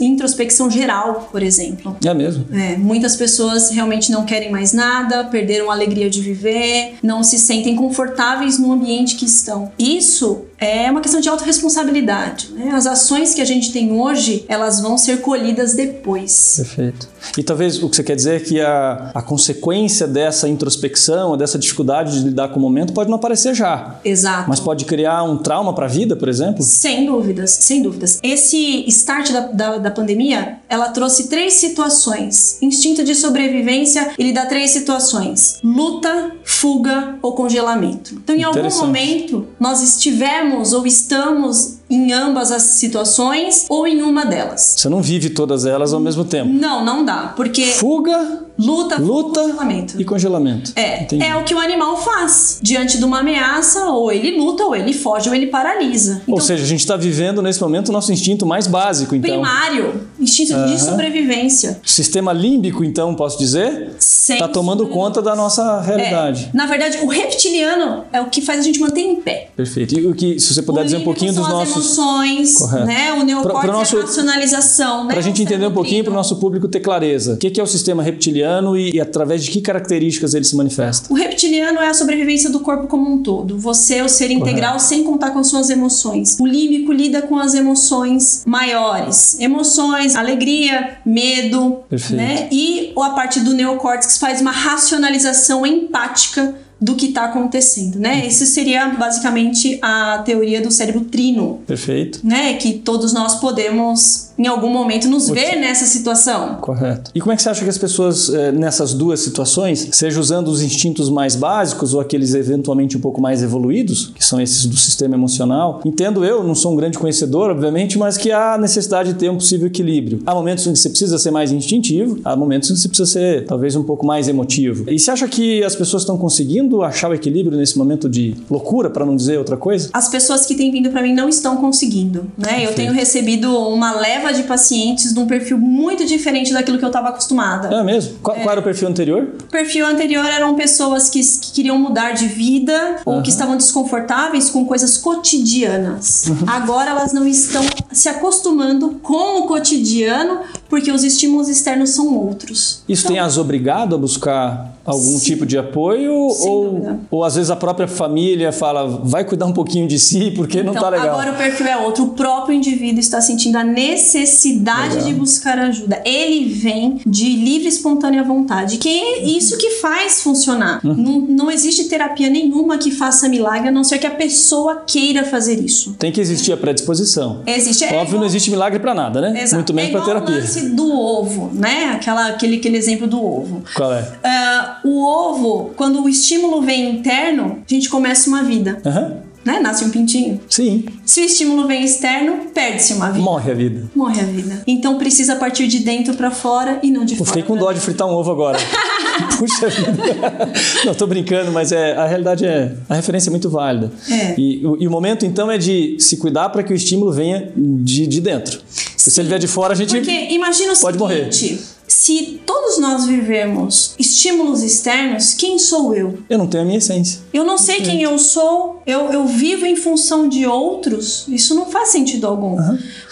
introspecção 0.00 0.70
geral, 0.70 1.28
por 1.30 1.42
exemplo. 1.42 1.96
É 2.04 2.14
mesmo? 2.14 2.44
É, 2.52 2.76
muitas 2.76 3.16
pessoas 3.16 3.70
realmente 3.70 4.10
não 4.12 4.24
querem 4.24 4.50
mais 4.50 4.72
nada, 4.72 5.24
perderam 5.24 5.70
a 5.70 5.74
alegria 5.74 6.10
de 6.10 6.20
viver, 6.20 6.94
não 7.02 7.22
se 7.22 7.38
sentem 7.38 7.74
confortáveis 7.76 8.58
no 8.58 8.72
ambiente 8.72 9.16
que 9.16 9.24
estão. 9.24 9.72
Isso 9.78 10.42
é 10.64 10.90
uma 10.90 11.00
questão 11.00 11.20
de 11.20 11.28
autorresponsabilidade. 11.28 12.48
Né? 12.52 12.70
As 12.72 12.86
ações 12.86 13.34
que 13.34 13.40
a 13.40 13.44
gente 13.44 13.72
tem 13.72 13.92
hoje, 13.92 14.44
elas 14.48 14.80
vão 14.80 14.96
ser 14.96 15.20
colhidas 15.20 15.74
depois. 15.74 16.54
Perfeito. 16.56 17.08
E 17.36 17.42
talvez 17.42 17.82
o 17.82 17.88
que 17.88 17.96
você 17.96 18.02
quer 18.02 18.16
dizer 18.16 18.36
é 18.36 18.40
que 18.40 18.60
a, 18.60 19.10
a 19.14 19.22
consequência 19.22 20.06
dessa 20.06 20.48
introspecção, 20.48 21.36
dessa 21.36 21.58
dificuldade 21.58 22.18
de 22.18 22.24
lidar 22.28 22.48
com 22.48 22.58
o 22.58 22.62
momento, 22.62 22.92
pode 22.92 23.10
não 23.10 23.16
aparecer 23.16 23.54
já. 23.54 23.98
Exato. 24.04 24.48
Mas 24.48 24.60
pode 24.60 24.84
criar 24.84 25.22
um 25.22 25.38
trauma 25.38 25.74
para 25.74 25.86
a 25.86 25.88
vida, 25.88 26.16
por 26.16 26.28
exemplo? 26.28 26.62
Sem 26.62 27.06
dúvidas, 27.06 27.50
sem 27.50 27.82
dúvidas. 27.82 28.18
Esse 28.22 28.84
start 28.88 29.32
da, 29.32 29.40
da, 29.40 29.78
da 29.78 29.90
pandemia, 29.90 30.58
ela 30.68 30.88
trouxe 30.88 31.28
três 31.28 31.54
situações. 31.54 32.58
Instinto 32.62 33.04
de 33.04 33.14
sobrevivência, 33.14 34.12
ele 34.18 34.32
dá 34.32 34.46
três 34.46 34.70
situações: 34.70 35.58
luta, 35.62 36.32
fuga 36.44 37.16
ou 37.22 37.32
congelamento. 37.34 38.14
Então, 38.14 38.34
em 38.34 38.42
algum 38.42 38.70
momento, 38.78 39.46
nós 39.58 39.82
estivemos 39.82 40.53
ou 40.72 40.86
estamos 40.86 41.78
em 41.88 42.12
ambas 42.12 42.50
as 42.50 42.62
situações 42.62 43.66
ou 43.68 43.86
em 43.86 44.02
uma 44.02 44.24
delas. 44.24 44.74
Você 44.78 44.88
não 44.88 45.02
vive 45.02 45.30
todas 45.30 45.66
elas 45.66 45.92
ao 45.92 46.00
mesmo 46.00 46.24
tempo. 46.24 46.50
Não, 46.52 46.84
não 46.84 47.04
dá, 47.04 47.32
porque 47.36 47.66
Fuga, 47.66 48.44
luta, 48.58 48.96
luta 49.00 49.40
congelamento. 49.40 50.00
e 50.00 50.04
congelamento. 50.04 50.72
É, 50.76 51.02
Entendi. 51.02 51.24
é 51.24 51.36
o 51.36 51.44
que 51.44 51.54
o 51.54 51.58
animal 51.58 51.96
faz. 51.96 52.58
Diante 52.62 52.98
de 52.98 53.04
uma 53.04 53.20
ameaça, 53.20 53.86
ou 53.86 54.12
ele 54.12 54.36
luta, 54.38 54.64
ou 54.64 54.74
ele 54.76 54.92
foge, 54.92 55.28
ou 55.28 55.34
ele 55.34 55.46
paralisa. 55.48 56.22
Ou 56.26 56.34
Então, 56.34 56.46
seja, 56.46 56.62
a 56.62 56.66
gente 56.66 56.80
está 56.80 56.96
vivendo 56.96 57.42
nesse 57.42 57.60
momento 57.60 57.88
o 57.88 57.92
nosso 57.92 58.12
instinto 58.12 58.46
mais 58.46 58.66
básico, 58.66 59.14
então. 59.14 59.30
primário, 59.30 60.02
instinto 60.20 60.54
de 60.66 60.80
sobrevivência. 60.80 61.80
Sistema 61.84 62.32
límbico, 62.32 62.84
então, 62.84 63.14
posso 63.14 63.38
dizer, 63.38 63.92
Sem 63.98 64.36
está 64.36 64.48
tomando 64.48 64.86
conta 64.86 65.20
da 65.20 65.34
nossa 65.34 65.80
realidade. 65.80 66.50
É, 66.52 66.56
na 66.56 66.66
verdade, 66.66 66.98
o 67.02 67.06
reptiliano 67.08 68.04
é 68.12 68.20
o 68.20 68.26
que 68.26 68.40
faz 68.40 68.60
a 68.60 68.62
gente 68.62 68.78
manter 68.80 69.00
em 69.00 69.16
pé. 69.16 69.48
Perfeito. 69.56 69.98
E 69.98 70.06
o 70.06 70.14
que, 70.14 70.38
se 70.38 70.54
você 70.54 70.62
puder 70.62 70.82
o 70.82 70.84
dizer 70.84 70.96
um 70.98 71.04
pouquinho 71.04 71.32
dos 71.32 71.44
as 71.44 71.48
nossos. 71.52 71.74
emoções, 71.74 72.56
Correto. 72.58 72.86
né? 72.86 73.12
O 73.12 73.16
Pra- 73.16 73.24
neocórtex 73.24 73.64
pra 73.64 73.72
nosso- 73.72 73.96
é 73.96 74.00
a 74.00 74.02
racionalização, 74.02 75.02
né? 75.04 75.10
Para 75.10 75.18
a 75.18 75.22
gente 75.22 75.42
entender 75.42 75.66
um 75.66 75.72
pouquinho, 75.72 76.04
para 76.04 76.12
o 76.12 76.14
nosso 76.16 76.36
público 76.36 76.68
ter 76.68 76.80
clareza, 76.80 77.34
o 77.34 77.36
que 77.36 77.60
é 77.60 77.62
o 77.62 77.66
sistema 77.66 78.02
reptiliano 78.02 78.43
e, 78.76 78.94
e 78.94 79.00
através 79.00 79.44
de 79.44 79.50
que 79.50 79.60
características 79.60 80.34
ele 80.34 80.44
se 80.44 80.56
manifesta? 80.56 81.12
O 81.12 81.16
reptiliano 81.16 81.80
é 81.80 81.88
a 81.88 81.94
sobrevivência 81.94 82.50
do 82.50 82.60
corpo 82.60 82.86
como 82.86 83.10
um 83.10 83.22
todo. 83.22 83.58
Você 83.58 83.96
é 83.96 84.04
o 84.04 84.08
ser 84.08 84.30
integral 84.30 84.78
sem 84.78 85.04
contar 85.04 85.30
com 85.30 85.38
as 85.38 85.48
suas 85.48 85.70
emoções. 85.70 86.38
O 86.40 86.46
límbico 86.46 86.92
lida 86.92 87.22
com 87.22 87.38
as 87.38 87.54
emoções 87.54 88.42
maiores. 88.46 89.38
Emoções, 89.40 90.16
alegria, 90.16 90.98
medo, 91.04 91.78
Perfeito. 91.88 92.16
né? 92.16 92.48
E 92.50 92.92
a 92.96 93.10
parte 93.10 93.40
do 93.40 93.52
neocórtex 93.52 94.18
faz 94.18 94.40
uma 94.40 94.52
racionalização 94.52 95.66
empática 95.66 96.54
do 96.84 96.94
que 96.94 97.06
está 97.06 97.24
acontecendo, 97.24 97.98
né? 97.98 98.26
Isso 98.26 98.44
seria 98.44 98.90
basicamente 98.90 99.78
a 99.80 100.18
teoria 100.18 100.60
do 100.60 100.70
cérebro 100.70 101.00
trino, 101.02 101.60
Perfeito. 101.66 102.20
né? 102.22 102.54
Que 102.54 102.74
todos 102.74 103.14
nós 103.14 103.36
podemos, 103.36 104.28
em 104.38 104.46
algum 104.46 104.68
momento, 104.68 105.08
nos 105.08 105.30
ver 105.30 105.56
nessa 105.56 105.86
situação. 105.86 106.56
Correto. 106.56 107.10
E 107.14 107.20
como 107.20 107.32
é 107.32 107.36
que 107.36 107.42
você 107.42 107.48
acha 107.48 107.64
que 107.64 107.70
as 107.70 107.78
pessoas, 107.78 108.28
eh, 108.28 108.52
nessas 108.52 108.92
duas 108.92 109.20
situações, 109.20 109.88
seja 109.92 110.20
usando 110.20 110.48
os 110.48 110.60
instintos 110.60 111.08
mais 111.08 111.34
básicos 111.34 111.94
ou 111.94 112.00
aqueles 112.00 112.34
eventualmente 112.34 112.98
um 112.98 113.00
pouco 113.00 113.18
mais 113.18 113.42
evoluídos, 113.42 114.12
que 114.14 114.24
são 114.24 114.38
esses 114.38 114.66
do 114.66 114.76
sistema 114.76 115.14
emocional, 115.14 115.80
entendo 115.86 116.22
eu, 116.22 116.44
não 116.44 116.54
sou 116.54 116.74
um 116.74 116.76
grande 116.76 116.98
conhecedor, 116.98 117.50
obviamente, 117.50 117.98
mas 117.98 118.18
que 118.18 118.30
há 118.30 118.58
necessidade 118.58 119.14
de 119.14 119.18
ter 119.18 119.30
um 119.30 119.36
possível 119.36 119.68
equilíbrio. 119.68 120.20
Há 120.26 120.34
momentos 120.34 120.66
em 120.66 120.72
que 120.72 120.78
você 120.78 120.90
precisa 120.90 121.16
ser 121.18 121.30
mais 121.30 121.50
instintivo, 121.50 122.18
há 122.24 122.36
momentos 122.36 122.70
em 122.70 122.74
que 122.74 122.80
você 122.80 122.88
precisa 122.88 123.10
ser 123.10 123.46
talvez 123.46 123.74
um 123.74 123.84
pouco 123.84 124.04
mais 124.04 124.28
emotivo. 124.28 124.90
E 124.90 124.98
você 124.98 125.10
acha 125.10 125.26
que 125.26 125.64
as 125.64 125.74
pessoas 125.74 126.02
estão 126.02 126.18
conseguindo 126.18 126.73
achar 126.82 127.10
o 127.10 127.14
equilíbrio 127.14 127.56
nesse 127.56 127.76
momento 127.78 128.08
de 128.08 128.36
loucura, 128.50 128.90
para 128.90 129.04
não 129.04 129.16
dizer 129.16 129.38
outra 129.38 129.56
coisa? 129.56 129.90
As 129.92 130.08
pessoas 130.08 130.46
que 130.46 130.54
têm 130.54 130.70
vindo 130.70 130.90
para 130.90 131.02
mim 131.02 131.14
não 131.14 131.28
estão 131.28 131.56
conseguindo, 131.56 132.26
né? 132.36 132.64
Eu 132.64 132.74
tenho 132.74 132.92
recebido 132.92 133.56
uma 133.68 133.92
leva 133.92 134.32
de 134.32 134.42
pacientes 134.44 135.12
de 135.12 135.18
um 135.18 135.26
perfil 135.26 135.58
muito 135.58 136.04
diferente 136.04 136.52
daquilo 136.52 136.78
que 136.78 136.84
eu 136.84 136.88
estava 136.88 137.08
acostumada. 137.08 137.74
É 137.74 137.82
mesmo? 137.82 138.16
Qual, 138.22 138.36
qual 138.36 138.50
era 138.50 138.60
o 138.60 138.62
perfil 138.62 138.88
anterior? 138.88 139.28
O 139.42 139.50
perfil 139.50 139.86
anterior 139.86 140.24
eram 140.24 140.54
pessoas 140.54 141.08
que, 141.08 141.20
que 141.20 141.52
queriam 141.52 141.78
mudar 141.78 142.12
de 142.12 142.26
vida 142.26 142.96
ou 143.04 143.22
que 143.22 143.30
estavam 143.30 143.56
desconfortáveis 143.56 144.50
com 144.50 144.64
coisas 144.64 144.96
cotidianas. 144.98 146.26
Agora 146.46 146.90
elas 146.90 147.12
não 147.12 147.26
estão 147.26 147.62
se 147.94 148.08
acostumando 148.08 148.96
com 149.02 149.40
o 149.40 149.46
cotidiano 149.46 150.40
porque 150.68 150.90
os 150.90 151.04
estímulos 151.04 151.48
externos 151.48 151.90
são 151.90 152.16
outros. 152.18 152.82
Isso 152.88 153.06
tem 153.06 153.18
as 153.18 153.38
obrigado 153.38 153.94
a 153.94 153.98
buscar 153.98 154.74
algum 154.84 155.18
tipo 155.18 155.46
de 155.46 155.56
apoio 155.56 156.12
ou, 156.14 156.70
dúvida. 156.70 157.00
ou 157.10 157.24
às 157.24 157.36
vezes 157.36 157.50
a 157.50 157.56
própria 157.56 157.88
família 157.88 158.52
fala 158.52 158.86
vai 159.04 159.24
cuidar 159.24 159.46
um 159.46 159.52
pouquinho 159.52 159.86
de 159.88 159.98
si 159.98 160.30
porque 160.32 160.62
não 160.62 160.72
Então, 160.72 160.82
tá 160.82 160.90
legal. 160.90 161.08
agora 161.10 161.32
o 161.32 161.36
perfil 161.36 161.66
é 161.66 161.76
outro. 161.78 162.04
O 162.04 162.08
próprio 162.08 162.54
indivíduo 162.56 163.00
está 163.00 163.20
sentindo 163.20 163.56
a 163.56 163.64
necessidade 163.64 164.94
Legal. 164.96 165.08
de 165.08 165.14
buscar 165.14 165.58
ajuda. 165.58 166.02
Ele 166.04 166.48
vem 166.52 167.00
de 167.06 167.24
livre 167.36 167.66
e 167.66 167.68
espontânea 167.68 168.22
vontade, 168.22 168.78
que 168.78 168.88
é 168.88 169.22
isso 169.24 169.56
que 169.58 169.70
faz 169.70 170.22
funcionar. 170.22 170.80
Uhum. 170.84 170.94
Não, 170.94 171.20
não 171.20 171.50
existe 171.50 171.84
terapia 171.84 172.28
nenhuma 172.28 172.78
que 172.78 172.90
faça 172.90 173.28
milagre, 173.28 173.68
a 173.68 173.72
não 173.72 173.84
ser 173.84 173.98
que 173.98 174.06
a 174.06 174.10
pessoa 174.10 174.82
queira 174.86 175.24
fazer 175.24 175.60
isso. 175.60 175.94
Tem 175.98 176.12
que 176.12 176.20
existir 176.20 176.52
a 176.52 176.56
predisposição. 176.56 177.42
Existe. 177.46 177.83
É 177.84 177.96
Óbvio, 177.96 177.98
não 177.98 178.10
igual- 178.18 178.24
existe 178.26 178.50
milagre 178.50 178.78
para 178.78 178.94
nada, 178.94 179.20
né? 179.20 179.42
Exato. 179.42 179.56
Muito 179.56 179.74
menos 179.74 179.90
é 179.90 179.92
para 179.92 180.04
terapia. 180.04 180.34
o 180.34 180.38
lance 180.38 180.68
do 180.70 180.92
ovo, 180.92 181.50
né? 181.54 181.90
Aquela, 181.94 182.28
aquele, 182.28 182.56
aquele 182.56 182.76
exemplo 182.76 183.06
do 183.06 183.22
ovo. 183.24 183.62
Qual 183.74 183.92
é? 183.92 184.06
Ah, 184.22 184.78
o 184.84 185.04
ovo, 185.04 185.70
quando 185.76 186.02
o 186.02 186.08
estímulo 186.08 186.60
vem 186.62 186.90
interno, 186.90 187.58
a 187.68 187.74
gente 187.74 187.88
começa 187.88 188.28
uma 188.28 188.42
vida, 188.42 188.78
Aham. 188.84 189.16
né? 189.44 189.60
Nasce 189.60 189.84
um 189.84 189.90
pintinho. 189.90 190.40
Sim, 190.48 190.84
Se 191.04 191.20
o 191.20 191.24
estímulo 191.24 191.66
vem 191.66 191.84
externo, 191.84 192.46
perde-se 192.54 192.94
uma 192.94 193.10
vida. 193.10 193.22
morre 193.24 193.50
a 193.52 193.54
vida. 193.54 193.90
Morre 193.94 194.20
a 194.20 194.24
vida. 194.24 194.62
Então 194.66 194.96
precisa 194.98 195.36
partir 195.36 195.66
de 195.66 195.80
dentro 195.80 196.14
pra 196.14 196.30
fora 196.30 196.78
e 196.82 196.90
não 196.90 197.04
de 197.04 197.12
Eu 197.14 197.18
fora. 197.18 197.28
fiquei 197.28 197.42
com 197.42 197.56
dó 197.56 197.70
de 197.72 197.80
fritar 197.80 198.06
um 198.08 198.12
ovo 198.12 198.30
agora. 198.30 198.58
Puxa 199.38 199.68
vida. 199.68 200.52
Não, 200.84 200.94
tô 200.94 201.06
brincando, 201.06 201.50
mas 201.52 201.72
é, 201.72 201.92
a 201.96 202.06
realidade 202.06 202.44
é. 202.44 202.72
A 202.88 202.94
referência 202.94 203.28
é 203.28 203.32
muito 203.32 203.48
válida. 203.50 203.90
É. 204.10 204.34
E, 204.38 204.66
o- 204.66 204.76
e 204.80 204.86
o 204.86 204.90
momento, 204.90 205.24
então, 205.26 205.50
é 205.50 205.58
de 205.58 205.96
se 206.00 206.16
cuidar 206.16 206.48
para 206.50 206.62
que 206.62 206.72
o 206.72 206.76
estímulo 206.76 207.12
venha 207.12 207.52
de, 207.56 208.06
de 208.06 208.20
dentro. 208.20 208.60
Porque 208.60 209.10
se 209.10 209.20
ele 209.20 209.28
vier 209.28 209.38
de 209.40 209.46
fora, 209.46 209.72
a 209.72 209.76
gente. 209.76 209.94
Porque 209.94 210.28
imagina 210.30 210.72
o 210.72 210.80
Pode 210.80 210.98
seguinte: 210.98 211.60
se 211.94 212.40
todos 212.44 212.78
nós 212.78 213.06
vivemos 213.06 213.94
estímulos 213.98 214.62
externos, 214.62 215.32
quem 215.34 215.58
sou 215.60 215.94
eu? 215.94 216.18
Eu 216.28 216.38
não 216.38 216.46
tenho 216.48 216.64
a 216.64 216.66
minha 216.66 216.78
essência. 216.78 217.20
Eu 217.32 217.44
não 217.44 217.56
sei 217.56 217.82
quem 217.82 218.02
eu 218.02 218.18
sou, 218.18 218.82
eu, 218.84 219.12
eu 219.12 219.26
vivo 219.26 219.64
em 219.64 219.76
função 219.76 220.28
de 220.28 220.44
outros, 220.44 221.24
isso 221.28 221.54
não 221.54 221.66
faz 221.66 221.90
sentido 221.90 222.26
algum. 222.26 222.56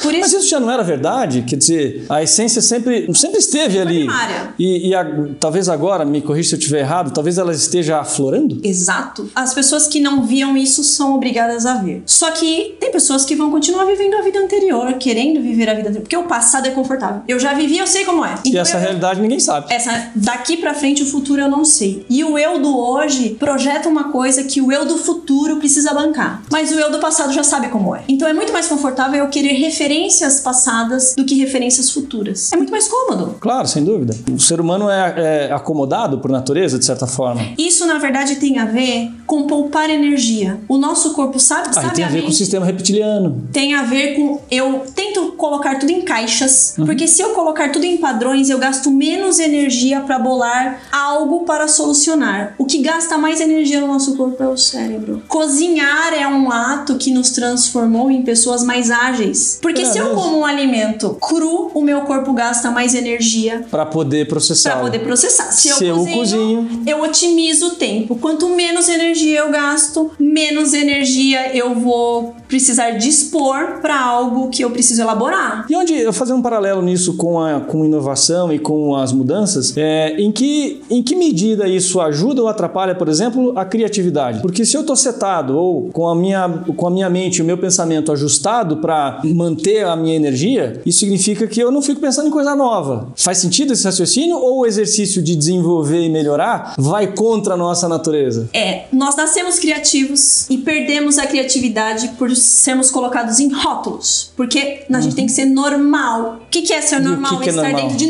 Por 0.02 0.12
Mas 0.12 0.26
isso, 0.28 0.38
isso 0.38 0.48
já 0.48 0.58
não 0.58 0.70
era 0.70 0.82
verdade? 0.82 1.42
Quer 1.42 1.56
dizer, 1.56 2.04
a 2.08 2.22
essência 2.24 2.60
sempre, 2.60 3.08
sempre 3.14 3.38
esteve 3.38 3.78
ali. 3.78 3.98
primária. 3.98 4.54
E, 4.58 4.88
e 4.88 4.94
a- 4.94 5.28
talvez 5.38 5.68
agora, 5.68 6.04
me 6.04 6.20
corrija 6.20 6.48
se 6.50 6.54
eu 6.56 6.58
estiver 6.58 6.80
errado, 6.80 7.12
talvez 7.12 7.38
ela 7.38 7.52
esteja 7.52 8.00
aflorando? 8.00 8.60
exato, 8.64 9.30
as 9.34 9.54
pessoas 9.54 9.86
que 9.86 10.00
não 10.00 10.24
viam 10.24 10.56
isso 10.56 10.82
são 10.82 11.14
obrigadas 11.14 11.66
a 11.66 11.74
ver. 11.74 12.02
Só 12.04 12.32
que 12.32 12.76
tem 12.80 12.90
pessoas 12.90 13.24
que 13.24 13.36
vão 13.36 13.50
continuar 13.50 13.84
vivendo 13.84 14.14
a 14.14 14.22
vida 14.22 14.38
anterior, 14.40 14.92
querendo 14.94 15.40
viver 15.40 15.68
a 15.68 15.74
vida 15.74 15.88
anterior, 15.88 16.02
porque 16.02 16.16
o 16.16 16.24
passado 16.24 16.66
é 16.66 16.70
confortável. 16.70 17.22
Eu 17.28 17.38
já 17.38 17.54
vivi, 17.54 17.78
eu 17.78 17.86
sei 17.86 18.04
como 18.04 18.24
é. 18.24 18.34
E 18.44 18.48
Então 18.50 18.71
essa 18.72 18.78
realidade 18.78 19.20
ninguém 19.20 19.40
sabe. 19.40 19.66
essa 19.72 20.10
daqui 20.14 20.56
pra 20.56 20.74
frente 20.74 21.02
o 21.02 21.06
futuro 21.06 21.40
eu 21.40 21.48
não 21.48 21.64
sei. 21.64 22.04
E 22.08 22.22
o 22.24 22.38
eu 22.38 22.60
do 22.60 22.76
hoje 22.78 23.30
projeta 23.38 23.88
uma 23.88 24.04
coisa 24.10 24.44
que 24.44 24.60
o 24.60 24.70
eu 24.72 24.84
do 24.84 24.96
futuro 24.98 25.56
precisa 25.56 25.92
bancar. 25.94 26.42
Mas 26.50 26.70
o 26.72 26.74
eu 26.78 26.90
do 26.90 26.98
passado 26.98 27.32
já 27.32 27.42
sabe 27.44 27.68
como 27.68 27.94
é. 27.94 28.02
Então 28.08 28.26
é 28.28 28.32
muito 28.32 28.52
mais 28.52 28.66
confortável 28.66 29.18
eu 29.24 29.28
querer 29.28 29.52
referências 29.54 30.40
passadas 30.40 31.14
do 31.16 31.24
que 31.24 31.34
referências 31.36 31.90
futuras. 31.90 32.52
É 32.52 32.56
muito 32.56 32.70
mais 32.70 32.88
cômodo. 32.88 33.36
Claro, 33.40 33.66
sem 33.68 33.84
dúvida. 33.84 34.14
O 34.32 34.38
ser 34.40 34.60
humano 34.60 34.88
é, 34.88 35.48
é 35.48 35.52
acomodado 35.52 36.18
por 36.18 36.30
natureza, 36.30 36.78
de 36.78 36.84
certa 36.84 37.06
forma. 37.06 37.40
Isso 37.58 37.86
na 37.86 37.98
verdade 37.98 38.36
tem 38.36 38.58
a 38.58 38.64
ver 38.64 39.10
com 39.26 39.46
poupar 39.46 39.90
energia. 39.90 40.60
O 40.68 40.76
nosso 40.78 41.12
corpo 41.14 41.38
sabe, 41.38 41.68
Aí 41.76 41.90
tem 41.90 42.04
a 42.04 42.08
ver 42.08 42.22
com 42.22 42.28
o 42.28 42.32
sistema 42.32 42.64
reptiliano. 42.66 43.42
tem 43.52 43.74
a 43.74 43.82
ver 43.82 44.14
com 44.16 44.40
eu 44.50 44.82
tento 44.94 45.32
colocar 45.32 45.78
tudo 45.78 45.90
em 45.90 46.02
caixas, 46.02 46.74
Uhum. 46.78 46.86
porque 46.86 47.06
se 47.08 47.22
eu 47.22 47.30
colocar 47.30 47.70
tudo 47.72 47.84
em 47.84 47.96
padrões, 47.96 48.48
eu 48.50 48.58
gasto 48.62 48.90
menos 48.90 49.38
energia 49.38 50.00
para 50.00 50.18
bolar 50.18 50.80
algo 50.92 51.44
para 51.44 51.66
solucionar. 51.68 52.54
O 52.58 52.64
que 52.64 52.78
gasta 52.78 53.18
mais 53.18 53.40
energia 53.40 53.80
no 53.80 53.86
nosso 53.88 54.16
corpo 54.16 54.42
é 54.42 54.48
o 54.48 54.56
cérebro. 54.56 55.22
Cozinhar 55.28 56.14
é 56.14 56.26
um 56.28 56.50
ato 56.50 56.96
que 56.96 57.10
nos 57.10 57.30
transformou 57.30 58.10
em 58.10 58.22
pessoas 58.22 58.62
mais 58.64 58.90
ágeis. 58.90 59.58
Porque 59.60 59.82
É 59.82 59.84
se 59.84 59.98
eu 59.98 60.10
como 60.14 60.38
um 60.38 60.44
alimento 60.46 61.16
cru, 61.20 61.70
o 61.74 61.82
meu 61.82 62.02
corpo 62.02 62.32
gasta 62.32 62.70
mais 62.70 62.94
energia 62.94 63.64
Para 63.70 63.84
poder 63.84 64.28
processar. 64.28 64.70
para 64.72 64.80
poder 64.82 65.00
processar. 65.00 65.50
Se, 65.52 65.68
Se 65.68 65.86
eu 65.86 65.88
eu 65.88 65.96
cozinho, 65.96 66.16
cozinho- 66.18 66.82
eu 66.86 67.02
otimizo 67.02 67.66
o 67.66 67.70
tempo. 67.70 68.16
Quanto 68.16 68.48
menos 68.50 68.88
energia 68.88 69.40
eu 69.40 69.50
gasto, 69.50 70.10
menos 70.18 70.72
energia 70.72 71.56
eu 71.56 71.74
vou 71.74 72.34
precisar 72.48 72.92
dispor 72.92 73.80
para 73.80 73.98
algo 74.00 74.48
que 74.50 74.62
eu 74.62 74.70
preciso 74.70 75.02
elaborar. 75.02 75.66
E 75.68 75.74
onde 75.76 75.94
eu 75.94 76.12
fazer 76.12 76.32
um 76.34 76.42
paralelo 76.42 76.82
nisso 76.82 77.16
com 77.16 77.40
a 77.40 77.60
com 77.60 77.84
inovação 77.84 78.51
e 78.54 78.58
com 78.58 78.94
as 78.94 79.12
mudanças, 79.12 79.76
é, 79.76 80.16
em 80.20 80.30
que 80.30 80.82
em 80.90 81.02
que 81.02 81.14
medida 81.14 81.66
isso 81.66 82.00
ajuda 82.00 82.42
ou 82.42 82.48
atrapalha, 82.48 82.94
por 82.94 83.08
exemplo, 83.08 83.52
a 83.56 83.64
criatividade? 83.64 84.40
Porque 84.40 84.64
se 84.64 84.76
eu 84.76 84.82
estou 84.82 84.96
setado 84.96 85.56
ou 85.56 85.88
com 85.90 86.08
a 86.08 86.14
minha 86.14 86.48
com 86.76 86.86
a 86.86 86.90
minha 86.90 87.08
mente, 87.08 87.42
o 87.42 87.44
meu 87.44 87.58
pensamento 87.58 88.12
ajustado 88.12 88.78
para 88.78 89.20
manter 89.24 89.84
a 89.84 89.96
minha 89.96 90.14
energia, 90.14 90.80
isso 90.84 91.00
significa 91.00 91.46
que 91.46 91.60
eu 91.60 91.70
não 91.70 91.82
fico 91.82 92.00
pensando 92.00 92.28
em 92.28 92.30
coisa 92.30 92.54
nova. 92.54 93.08
Faz 93.16 93.38
sentido 93.38 93.72
esse 93.72 93.84
raciocínio 93.84 94.36
ou 94.36 94.60
o 94.60 94.66
exercício 94.66 95.22
de 95.22 95.34
desenvolver 95.36 96.00
e 96.00 96.08
melhorar 96.08 96.74
vai 96.78 97.08
contra 97.08 97.54
a 97.54 97.56
nossa 97.56 97.88
natureza? 97.88 98.48
É, 98.52 98.84
nós 98.92 99.16
nascemos 99.16 99.58
criativos 99.58 100.48
e 100.50 100.58
perdemos 100.58 101.18
a 101.18 101.26
criatividade 101.26 102.08
por 102.18 102.34
sermos 102.34 102.90
colocados 102.90 103.40
em 103.40 103.52
rótulos. 103.52 104.32
Porque 104.36 104.84
a 104.92 105.00
gente 105.00 105.14
tem 105.14 105.26
que 105.26 105.32
ser 105.32 105.46
normal. 105.46 106.40
O 106.46 106.50
que, 106.50 106.62
que 106.62 106.72
é 106.72 106.80
ser 106.80 107.00
normal? 107.00 107.38
que 107.38 107.44
que 107.44 107.50
é 107.50 107.52
Estar 107.52 107.62
normal? 107.62 107.82
dentro 107.82 107.96
de 107.96 108.06